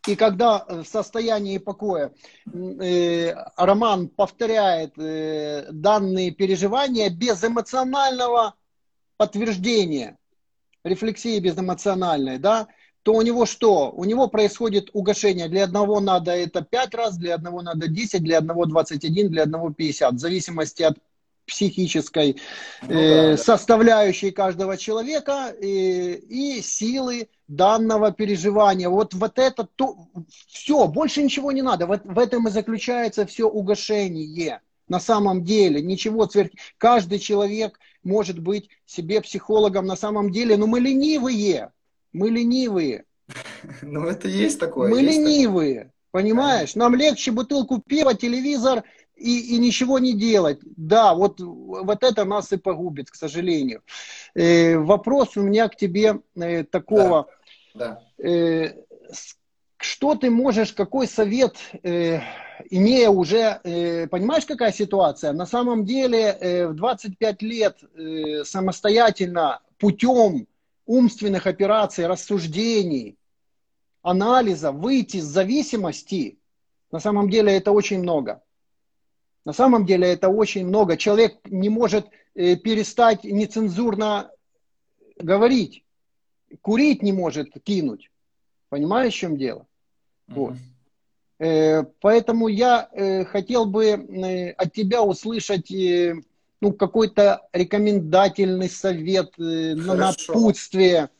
[0.06, 2.12] И когда в состоянии покоя
[2.52, 8.54] э, Роман повторяет э, данные переживания без эмоционального
[9.16, 10.18] подтверждения,
[10.84, 12.68] рефлексии безэмоциональной, да,
[13.02, 13.90] то у него что?
[13.92, 15.48] У него происходит угошение.
[15.48, 19.70] Для одного надо это 5 раз, для одного надо 10, для одного 21, для одного
[19.70, 20.14] 50.
[20.14, 20.98] В зависимости от
[21.46, 22.40] психической
[22.82, 28.88] ну, э, да, составляющей каждого человека э, и силы данного переживания.
[28.88, 30.08] Вот, вот это то,
[30.48, 31.86] все, больше ничего не надо.
[31.86, 34.60] Вот в этом и заключается все угошение.
[34.88, 36.50] На самом деле, ничего сверх...
[36.78, 41.72] Каждый человек может быть себе психологом на самом деле, но мы ленивые.
[42.12, 43.04] Мы ленивые.
[43.80, 44.90] Ну, это есть такое.
[44.90, 45.74] Мы есть ленивые.
[45.74, 45.94] Такое.
[46.10, 46.76] Понимаешь?
[46.76, 48.84] Нам легче бутылку пива, телевизор
[49.16, 50.58] и, и ничего не делать.
[50.76, 53.82] Да, вот, вот это нас и погубит, к сожалению.
[54.34, 57.28] Э, вопрос у меня к тебе э, такого.
[57.74, 58.24] Да, да.
[58.24, 58.74] Э,
[59.76, 62.20] что ты можешь, какой совет, э,
[62.70, 65.32] имея уже, э, понимаешь, какая ситуация?
[65.32, 70.46] На самом деле э, в 25 лет э, самостоятельно путем
[70.86, 73.16] умственных операций, рассуждений,
[74.02, 76.38] анализа выйти из зависимости,
[76.90, 78.42] на самом деле это очень много.
[79.44, 80.96] На самом деле это очень много.
[80.96, 84.30] Человек не может э, перестать нецензурно
[85.18, 85.84] говорить.
[86.62, 88.10] Курить не может кинуть.
[88.68, 89.66] Понимаешь, в чем дело?
[90.28, 90.34] Mm-hmm.
[90.34, 90.54] Вот.
[91.38, 96.14] Э, поэтому я э, хотел бы э, от тебя услышать э,
[96.60, 101.10] ну, какой-то рекомендательный совет, э, на напутствие.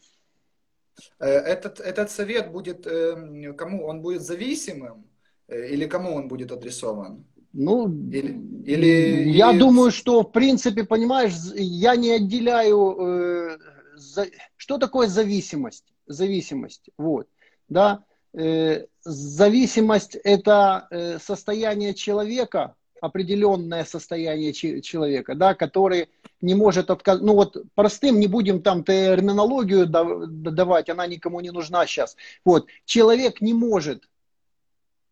[1.19, 3.85] Этот, этот совет будет э, кому?
[3.85, 5.05] Он будет зависимым
[5.49, 7.27] или кому он будет адресован?
[7.57, 9.59] Ну, или, или, я или...
[9.61, 13.59] думаю, что в принципе, понимаешь, я не отделяю, э,
[13.95, 14.27] за,
[14.57, 17.29] что такое зависимость, зависимость, вот,
[17.69, 26.09] да, э, зависимость это э, состояние человека, определенное состояние человека, да, который
[26.41, 31.87] не может отказать, ну вот простым не будем там терминологию давать, она никому не нужна
[31.87, 34.09] сейчас, вот, человек не может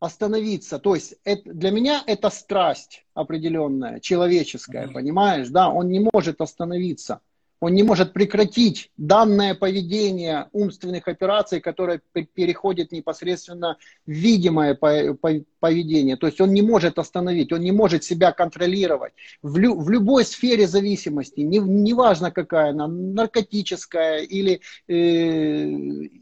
[0.03, 0.79] остановиться.
[0.79, 4.93] То есть это, для меня это страсть определенная, человеческая, mm-hmm.
[4.93, 5.49] понимаешь?
[5.49, 7.21] Да, он не может остановиться.
[7.61, 12.01] Он не может прекратить данное поведение умственных операций, которое
[12.35, 16.17] переходит непосредственно в видимое поведение.
[16.17, 19.13] То есть он не может остановить, он не может себя контролировать.
[19.43, 24.95] В, лю, в любой сфере зависимости, не, неважно какая она, наркотическая или э,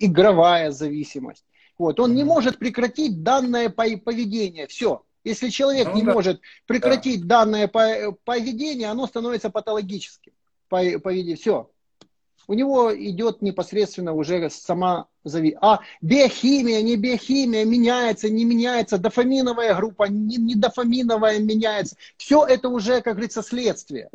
[0.00, 1.46] игровая зависимость.
[1.80, 4.66] Вот, он не может прекратить данное поведение.
[4.66, 5.02] Все.
[5.24, 6.12] Если человек ну, не да.
[6.12, 7.46] может прекратить да.
[7.46, 10.34] данное поведение, оно становится патологическим.
[10.68, 11.36] Поведение.
[11.36, 11.70] Все.
[12.46, 15.56] У него идет непосредственно уже сама зави.
[15.62, 21.96] А биохимия, не биохимия, меняется, не меняется, дофаминовая группа, не, не дофаминовая меняется.
[22.18, 24.10] Все это уже, как говорится, следствие.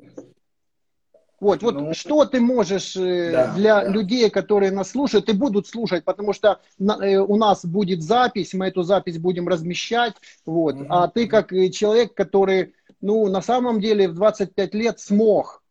[1.45, 3.87] Вот, вот ну, что ты можешь э, да, для да.
[3.87, 8.65] людей, которые нас слушают и будут слушать, потому что э, у нас будет запись, мы
[8.65, 10.73] эту запись будем размещать, вот.
[10.73, 10.85] Угу.
[10.89, 15.61] А ты как э, человек, который, ну, на самом деле в 25 лет смог,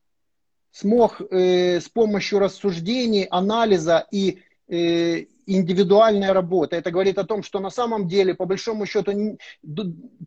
[0.70, 6.76] смог э, с помощью рассуждений, анализа и э, индивидуальной работы.
[6.76, 9.38] Это говорит о том, что на самом деле, по большому счету,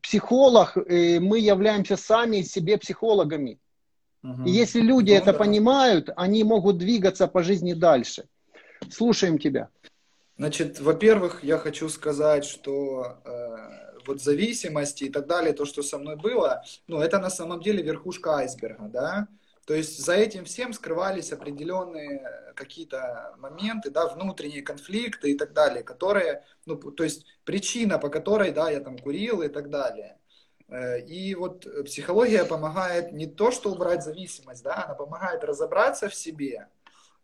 [0.01, 3.59] психолог, э, мы являемся сами себе психологами.
[4.45, 5.37] И если люди ну, это да.
[5.37, 8.25] понимают, они могут двигаться по жизни дальше.
[8.89, 9.69] Слушаем тебя.
[10.37, 15.97] Значит, во-первых, я хочу сказать, что э, вот зависимости и так далее, то, что со
[15.97, 19.27] мной было, ну, это на самом деле верхушка айсберга, да.
[19.65, 22.21] То есть за этим всем скрывались определенные
[22.55, 28.51] какие-то моменты, да, внутренние конфликты и так далее, которые, ну, то есть причина, по которой,
[28.51, 30.17] да, я там курил и так далее.
[30.69, 36.15] Э, и вот психология помогает не то, что убрать зависимость, да, она помогает разобраться в
[36.15, 36.67] себе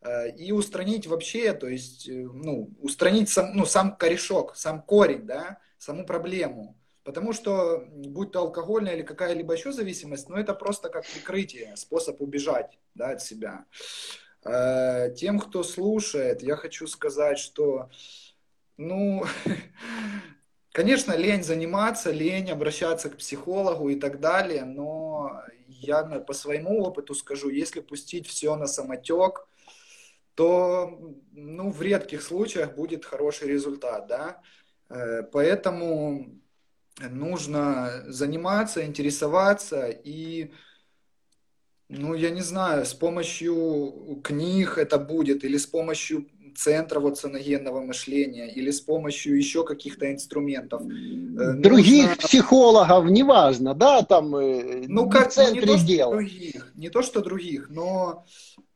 [0.02, 5.26] э, и устранить вообще, то есть, э, ну, устранить сам, ну, сам корешок, сам корень,
[5.26, 6.78] да, саму проблему.
[7.04, 12.22] Потому что, будь то алкогольная или какая-либо еще зависимость, ну, это просто как прикрытие, способ
[12.22, 13.66] убежать, да, от себя.
[15.16, 17.90] Тем, кто слушает, я хочу сказать, что,
[18.78, 19.26] ну,
[20.74, 27.14] Конечно, лень заниматься, лень обращаться к психологу и так далее, но я по своему опыту
[27.14, 29.48] скажу, если пустить все на самотек,
[30.34, 31.00] то
[31.32, 34.42] ну, в редких случаях будет хороший результат, да.
[34.90, 36.42] Э, поэтому
[37.08, 40.52] нужно заниматься, интересоваться и,
[41.88, 47.82] ну, я не знаю, с помощью книг это будет или с помощью центра вот саногенного
[47.82, 50.82] мышления или с помощью еще каких-то инструментов.
[50.84, 52.28] Э, других Нужно...
[52.28, 56.12] психологов, неважно, да, там э, ну, как, в центре ну, не то.
[56.12, 58.26] Других, не то, что других, но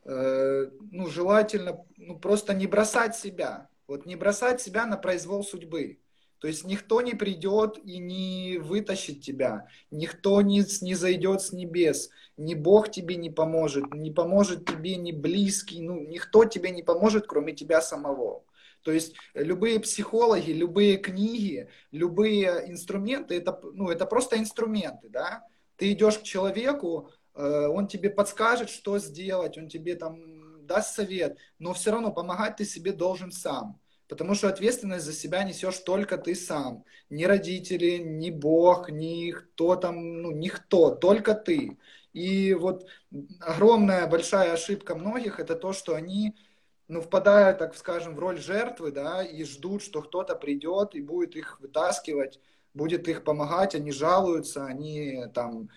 [0.05, 3.69] э, ну, желательно ну, просто не бросать себя.
[3.87, 5.99] Вот не бросать себя на произвол судьбы.
[6.39, 12.09] То есть никто не придет и не вытащит тебя, никто не, не зайдет с небес,
[12.37, 17.25] ни Бог тебе не поможет, не поможет тебе ни близкий, ну, никто тебе не поможет,
[17.25, 18.43] кроме тебя самого.
[18.83, 25.43] То есть любые психологи, любые книги, любые инструменты, это, ну, это просто инструменты, да.
[25.75, 31.37] Ты идешь к человеку, э, он тебе подскажет, что сделать, он тебе там даст совет,
[31.59, 33.79] но все равно помогать ты себе должен сам.
[34.07, 36.85] Потому что ответственность за себя несешь только ты сам.
[37.09, 41.77] Ни родители, ни Бог, ни кто там, ну, никто, только ты.
[42.13, 42.87] И вот
[43.41, 46.35] огромная большая ошибка многих это то, что они
[46.87, 51.35] ну, впадают, так скажем, в роль жертвы, да, и ждут, что кто-то придет и будет
[51.35, 52.39] их вытаскивать,
[52.73, 55.69] будет их помогать, они жалуются, они там,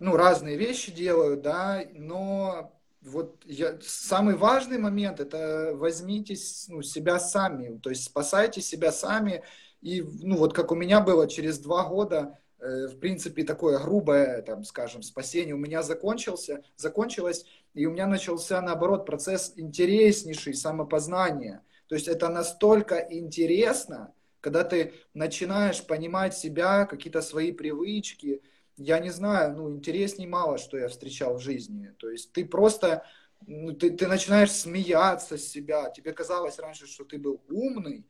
[0.00, 6.36] ну, разные вещи делают, да, но вот я, самый важный момент это возьмите
[6.68, 9.42] ну, себя сами, то есть спасайте себя сами.
[9.80, 14.42] И ну вот как у меня было через два года, э, в принципе, такое грубое,
[14.42, 17.44] там, скажем, спасение у меня закончился, закончилось,
[17.74, 21.62] и у меня начался, наоборот, процесс интереснейший самопознания.
[21.88, 28.42] То есть это настолько интересно, когда ты начинаешь понимать себя, какие-то свои привычки,
[28.76, 31.94] я не знаю, ну, интересней мало, что я встречал в жизни.
[31.98, 33.04] То есть ты просто,
[33.46, 35.90] ну, ты, ты начинаешь смеяться с себя.
[35.90, 38.06] Тебе казалось раньше, что ты был умный,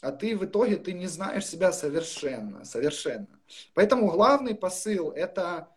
[0.00, 3.40] а ты в итоге ты не знаешь себя совершенно, совершенно.
[3.74, 5.68] Поэтому главный посыл это,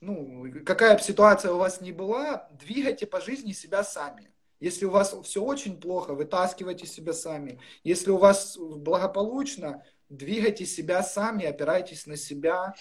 [0.00, 4.32] ну, какая бы ситуация у вас ни была, двигайте по жизни себя сами.
[4.58, 7.60] Если у вас все очень плохо, вытаскивайте себя сами.
[7.84, 12.74] Если у вас благополучно, двигайте себя сами, опирайтесь на себя.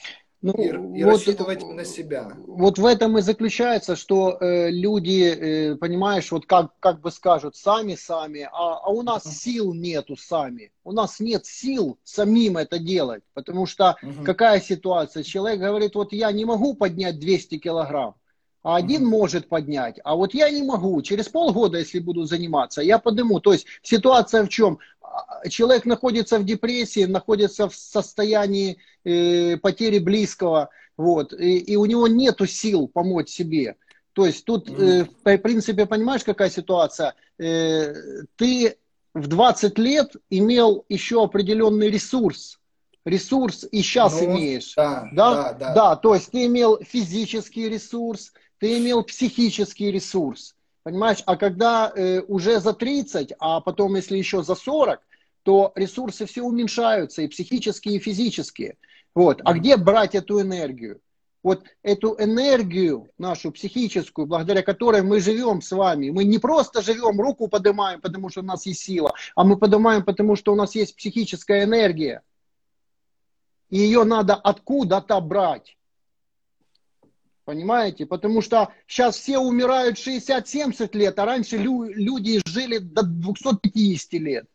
[0.46, 2.32] Ну, и, и вот, рассчитывать на себя.
[2.46, 7.56] Вот в этом и заключается, что э, люди, э, понимаешь, вот как, как бы скажут,
[7.56, 9.32] сами-сами, а, а у нас uh-huh.
[9.32, 10.72] сил нету сами.
[10.84, 14.24] У нас нет сил самим это делать, потому что uh-huh.
[14.24, 15.24] какая ситуация?
[15.24, 18.14] Человек говорит, вот я не могу поднять 200 килограмм,
[18.66, 21.00] а один может поднять, а вот я не могу.
[21.04, 23.40] Через полгода, если буду заниматься, я подниму.
[23.40, 24.80] То есть ситуация в чем?
[25.02, 31.86] А, человек находится в депрессии, находится в состоянии э, потери близкого, вот, и, и у
[31.86, 33.76] него нет сил помочь себе.
[34.14, 37.14] То есть тут, э, в принципе, понимаешь, какая ситуация?
[37.38, 37.94] Э,
[38.36, 38.78] ты
[39.14, 42.60] в 20 лет имел еще определенный ресурс,
[43.06, 44.74] ресурс и сейчас ну, имеешь.
[44.76, 45.34] Да, да?
[45.34, 45.74] Да, да.
[45.76, 50.56] да, то есть ты имел физический ресурс, ты имел психический ресурс.
[50.84, 55.02] Понимаешь, а когда э, уже за 30, а потом если еще за 40,
[55.44, 58.78] то ресурсы все уменьшаются, и психические, и физические.
[59.14, 59.42] Вот.
[59.46, 61.02] А где брать эту энергию?
[61.42, 67.22] Вот эту энергию нашу психическую, благодаря которой мы живем с вами, мы не просто живем,
[67.22, 70.74] руку поднимаем, потому что у нас есть сила, а мы поднимаем, потому что у нас
[70.74, 72.24] есть психическая энергия.
[73.70, 75.78] И ее надо откуда-то брать.
[77.46, 78.08] Понимаете?
[78.08, 84.48] Потому что сейчас все умирают 60-70 лет, а раньше лю- люди жили до 250 лет.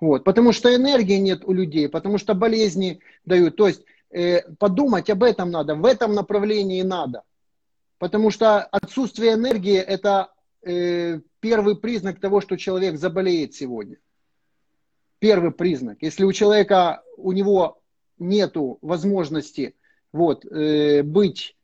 [0.00, 0.22] Вот.
[0.22, 3.56] Потому что энергии нет у людей, потому что болезни дают.
[3.56, 7.24] То есть э, подумать об этом надо, в этом направлении надо.
[7.98, 13.96] Потому что отсутствие энергии это э, первый признак того, что человек заболеет сегодня.
[15.18, 15.98] Первый признак.
[16.00, 17.82] Если у человека, у него
[18.18, 19.74] нету возможности
[20.12, 21.56] вот, э, быть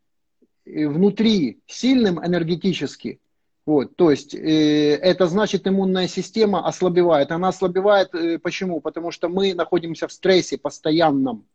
[0.66, 3.20] внутри сильным энергетически,
[3.66, 7.32] вот, то есть э, это значит иммунная система ослабевает.
[7.32, 8.80] Она ослабевает э, почему?
[8.80, 11.46] Потому что мы находимся в стрессе постоянном.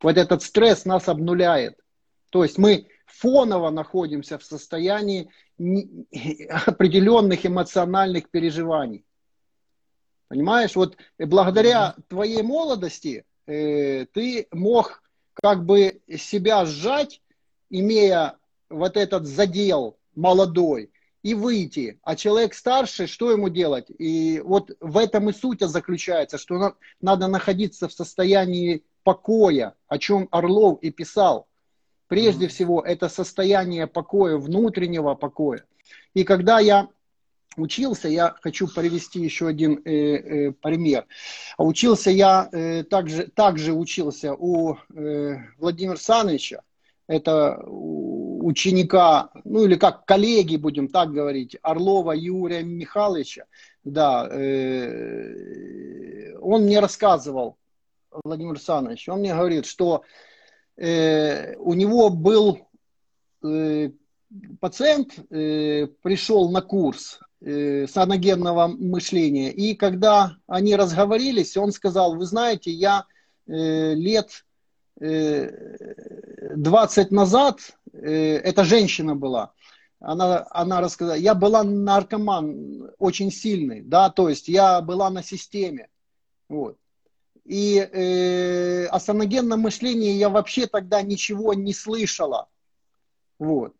[0.00, 1.78] Вот этот стресс нас обнуляет.
[2.30, 5.28] То есть мы фоново находимся в состоянии
[6.66, 9.04] определенных эмоциональных переживаний.
[10.28, 15.02] Понимаешь, вот благодаря твоей молодости э, ты мог
[15.34, 17.20] как бы себя сжать,
[17.68, 18.38] имея
[18.72, 20.90] вот этот задел молодой
[21.22, 21.98] и выйти.
[22.02, 23.86] А человек старше, что ему делать?
[23.98, 30.28] И вот в этом и суть заключается, что надо находиться в состоянии покоя, о чем
[30.30, 31.46] Орлов и писал.
[32.08, 32.48] Прежде mm-hmm.
[32.48, 35.64] всего, это состояние покоя, внутреннего покоя.
[36.14, 36.88] И когда я
[37.56, 41.06] учился, я хочу привести еще один э, э, пример.
[41.58, 46.62] Учился я, э, также, также учился у э, Владимира Саныча,
[47.06, 47.62] это
[48.42, 53.44] ученика, ну или как коллеги, будем так говорить, Орлова Юрия Михайловича,
[53.84, 57.56] да, э, он мне рассказывал,
[58.24, 60.02] Владимир Саныч, он мне говорит, что
[60.76, 62.68] э, у него был
[63.42, 63.90] э,
[64.60, 72.26] пациент, э, пришел на курс э, саногенного мышления, и когда они разговорились, он сказал, вы
[72.26, 73.06] знаете, я
[73.46, 74.44] э, лет
[75.00, 77.58] 20 назад,
[77.92, 79.52] эта женщина была,
[80.00, 85.88] она, она рассказала, я была наркоман очень сильный, да, то есть я была на системе,
[86.48, 86.76] вот.
[87.44, 92.48] И э, о саногенном мышлении я вообще тогда ничего не слышала,
[93.38, 93.74] вот.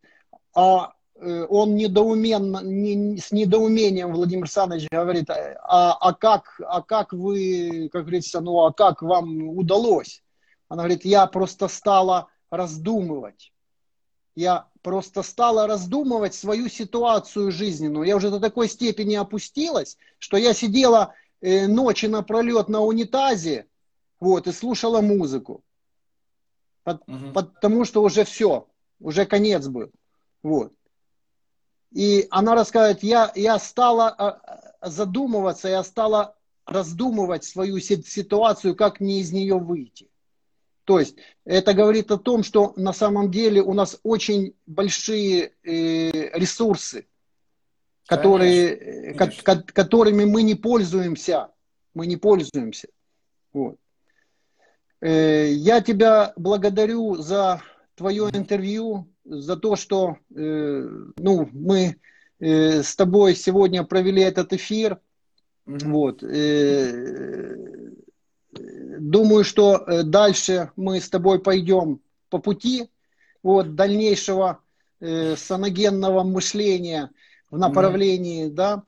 [0.54, 7.12] А э, он недоуменно, не, с недоумением Владимир Александрович говорит, а, а, как, а как
[7.12, 10.22] вы, как говорится, ну а как вам удалось?
[10.68, 13.52] Она говорит, я просто стала раздумывать.
[14.35, 18.07] Я просто стала раздумывать свою ситуацию жизненную.
[18.07, 23.66] Я уже до такой степени опустилась, что я сидела э, ночи напролет на унитазе
[24.20, 25.62] вот, и слушала музыку.
[26.85, 27.33] Под, угу.
[27.35, 28.66] Потому что уже все,
[29.01, 29.91] уже конец был.
[30.43, 30.72] Вот.
[31.93, 39.20] И она рассказывает, я, я стала а, задумываться, я стала раздумывать свою ситуацию, как мне
[39.20, 40.09] из нее выйти.
[40.85, 46.39] То есть это говорит о том, что на самом деле у нас очень большие э,
[46.39, 47.07] ресурсы,
[48.07, 49.62] которые, э, конечно, конечно.
[49.64, 51.49] Ко которыми мы не пользуемся.
[51.95, 52.89] Мы не пользуемся.
[53.53, 53.76] Вот.
[55.01, 57.62] Э, я тебя благодарю за
[57.95, 61.97] твое интервью, за то, что ну, мы
[62.41, 64.99] с тобой сегодня провели этот эфир.
[65.66, 65.89] Mm-hmm.
[65.91, 66.22] Вот.
[68.53, 72.90] Думаю, что э, дальше мы с тобой пойдем по пути
[73.42, 74.61] вот, дальнейшего
[75.00, 77.11] э, саногенного мышления
[77.50, 78.55] в направлении, mm-hmm.
[78.55, 78.82] да.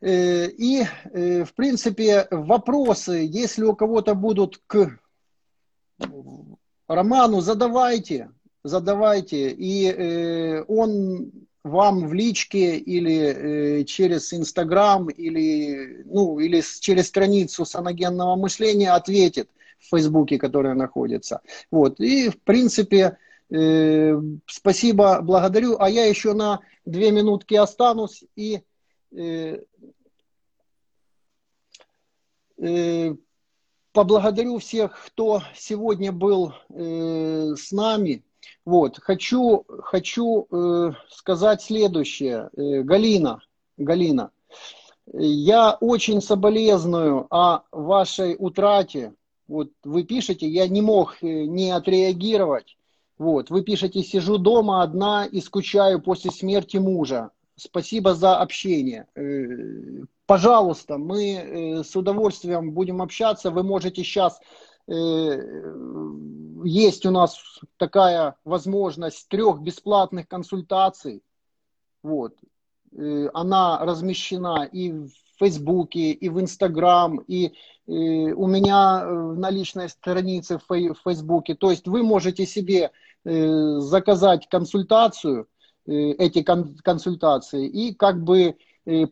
[0.00, 4.98] Э, и, э, в принципе, вопросы, если у кого-то будут к
[6.86, 8.30] Роману, задавайте,
[8.62, 9.50] задавайте.
[9.50, 11.32] И э, он
[11.64, 19.48] вам в личке или э, через Инстаграм или, ну, или через страницу саногенного мышления ответит
[19.78, 21.40] в Фейсбуке, которая находится.
[21.70, 21.98] Вот.
[22.00, 23.16] И, в принципе,
[23.50, 25.76] э, спасибо, благодарю.
[25.78, 28.60] А я еще на две минутки останусь и
[29.16, 29.58] э,
[32.58, 33.14] э,
[33.92, 38.22] поблагодарю всех, кто сегодня был э, с нами.
[38.64, 42.50] Вот, хочу, хочу э, сказать следующее.
[42.56, 43.40] Э, Галина,
[43.76, 44.30] Галина,
[45.12, 49.14] я очень соболезную о вашей утрате.
[49.46, 52.76] Вот вы пишете, я не мог э, не отреагировать.
[53.18, 57.30] Вот, вы пишете, сижу дома одна и скучаю после смерти мужа.
[57.56, 59.06] Спасибо за общение.
[59.14, 63.50] Э, пожалуйста, мы э, с удовольствием будем общаться.
[63.50, 64.40] Вы можете сейчас
[66.64, 71.22] есть у нас такая возможность трех бесплатных консультаций.
[72.02, 72.34] Вот.
[72.96, 77.52] Э, она размещена и в Фейсбуке, и в Инстаграм, и,
[77.86, 81.54] и у меня э, на личной странице в Фейсбуке.
[81.54, 82.92] То есть вы можете себе
[83.24, 85.48] э, заказать консультацию,
[85.86, 88.56] эти консультации, и как бы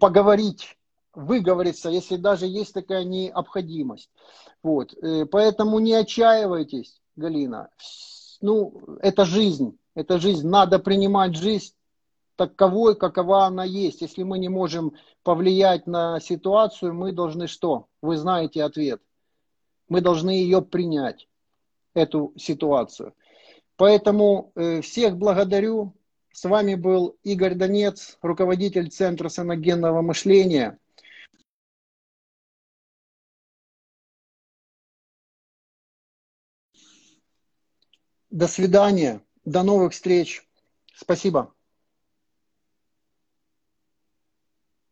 [0.01, 0.79] поговорить
[1.15, 4.11] выговориться, если даже есть такая необходимость.
[4.63, 4.95] Вот.
[5.31, 7.69] Поэтому не отчаивайтесь, Галина,
[8.41, 11.75] ну, это жизнь, это жизнь, надо принимать жизнь
[12.37, 14.01] таковой, какова она есть.
[14.01, 17.87] Если мы не можем повлиять на ситуацию, мы должны что?
[18.01, 19.01] Вы знаете ответ.
[19.89, 21.29] Мы должны ее принять,
[21.95, 23.15] эту ситуацию.
[23.77, 25.95] Поэтому э, всех благодарю.
[26.33, 30.79] С вами был Игорь Донец, руководитель Центра саногенного мышления.
[38.33, 39.21] До свидания.
[39.45, 40.43] До новых встреч.
[40.95, 41.53] Спасибо.